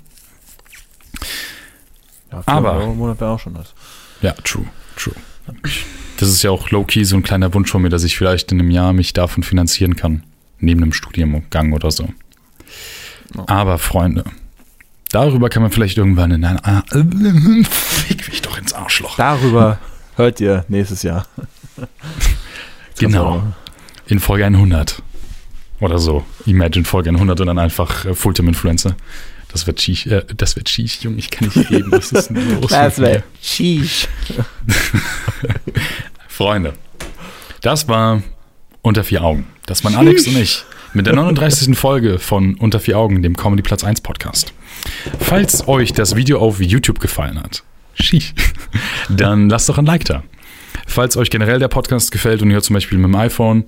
[2.33, 3.75] Ja, Aber- Euro im Monat wäre auch schon das.
[4.23, 4.65] Ja, true,
[4.97, 5.15] true.
[6.19, 8.61] Das ist ja auch low-key so ein kleiner Wunsch von mir, dass ich vielleicht in
[8.61, 10.23] einem Jahr mich davon finanzieren kann.
[10.61, 12.09] Neben einem Studiengang oder so.
[13.47, 14.25] Aber Freunde,
[15.11, 16.85] darüber kann man vielleicht irgendwann in einer...
[17.71, 19.17] Fick mich doch ins Arschloch.
[19.17, 19.79] Darüber
[20.17, 21.27] hört ihr nächstes Jahr.
[22.99, 23.43] Genau.
[24.09, 25.03] In Folge 100.
[25.81, 26.25] Oder so.
[26.45, 28.95] Imagine Folge 100 und dann einfach äh, Fulltime-Influencer.
[29.51, 31.17] Das wird schief, äh, das wird schief, Junge.
[31.17, 31.91] Ich kann nicht reden.
[31.91, 32.71] Was ist denn los?
[32.71, 34.07] Das wäre Sheesh.
[36.29, 36.75] Freunde,
[37.63, 38.23] das war
[38.83, 39.47] Unter vier Augen.
[39.67, 41.79] Das waren Alex und ich mit der 39.
[41.79, 44.53] Folge von Unter vier Augen, dem Comedy Platz 1 Podcast.
[45.21, 47.63] Falls euch das Video auf YouTube gefallen hat,
[49.09, 50.23] dann lasst doch ein Like da.
[50.87, 53.65] Falls euch generell der Podcast gefällt und ihr hört zum Beispiel mit dem iPhone,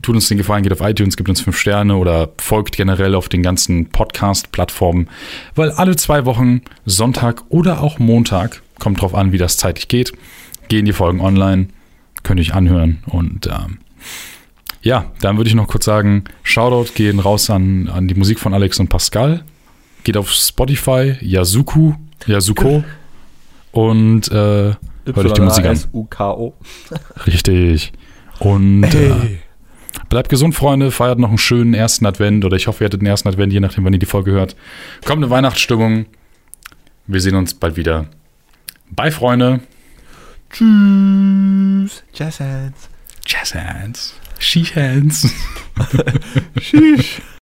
[0.00, 3.28] tut uns den Gefallen, geht auf iTunes, gibt uns fünf Sterne oder folgt generell auf
[3.28, 5.08] den ganzen Podcast-Plattformen,
[5.54, 10.12] weil alle zwei Wochen, Sonntag oder auch Montag, kommt drauf an, wie das zeitlich geht,
[10.68, 11.68] gehen die Folgen online,
[12.22, 13.78] könnt ihr euch anhören und ähm,
[14.82, 18.52] ja, dann würde ich noch kurz sagen, Shoutout gehen raus an, an die Musik von
[18.52, 19.44] Alex und Pascal.
[20.02, 21.94] Geht auf Spotify, Yasuku,
[22.26, 22.82] Yasuko
[23.70, 24.78] und äh, hört
[25.16, 25.72] euch die Musik an.
[25.72, 26.54] Y-A-S-U-K-O.
[27.26, 27.92] Richtig.
[28.40, 29.38] Und äh,
[30.08, 30.90] bleibt gesund, Freunde.
[30.90, 33.60] Feiert noch einen schönen ersten Advent oder ich hoffe, ihr hattet den ersten Advent, je
[33.60, 34.56] nachdem, wann ihr die Folge hört.
[35.04, 36.06] Kommt eine Weihnachtsstimmung.
[37.06, 38.06] Wir sehen uns bald wieder.
[38.90, 39.60] Bye, Freunde.
[40.50, 42.02] Tschüss.
[42.12, 42.88] Jazz Hands.
[43.26, 44.14] Jazz Hands.
[44.42, 45.22] She Hands.
[46.58, 47.22] Sheesh.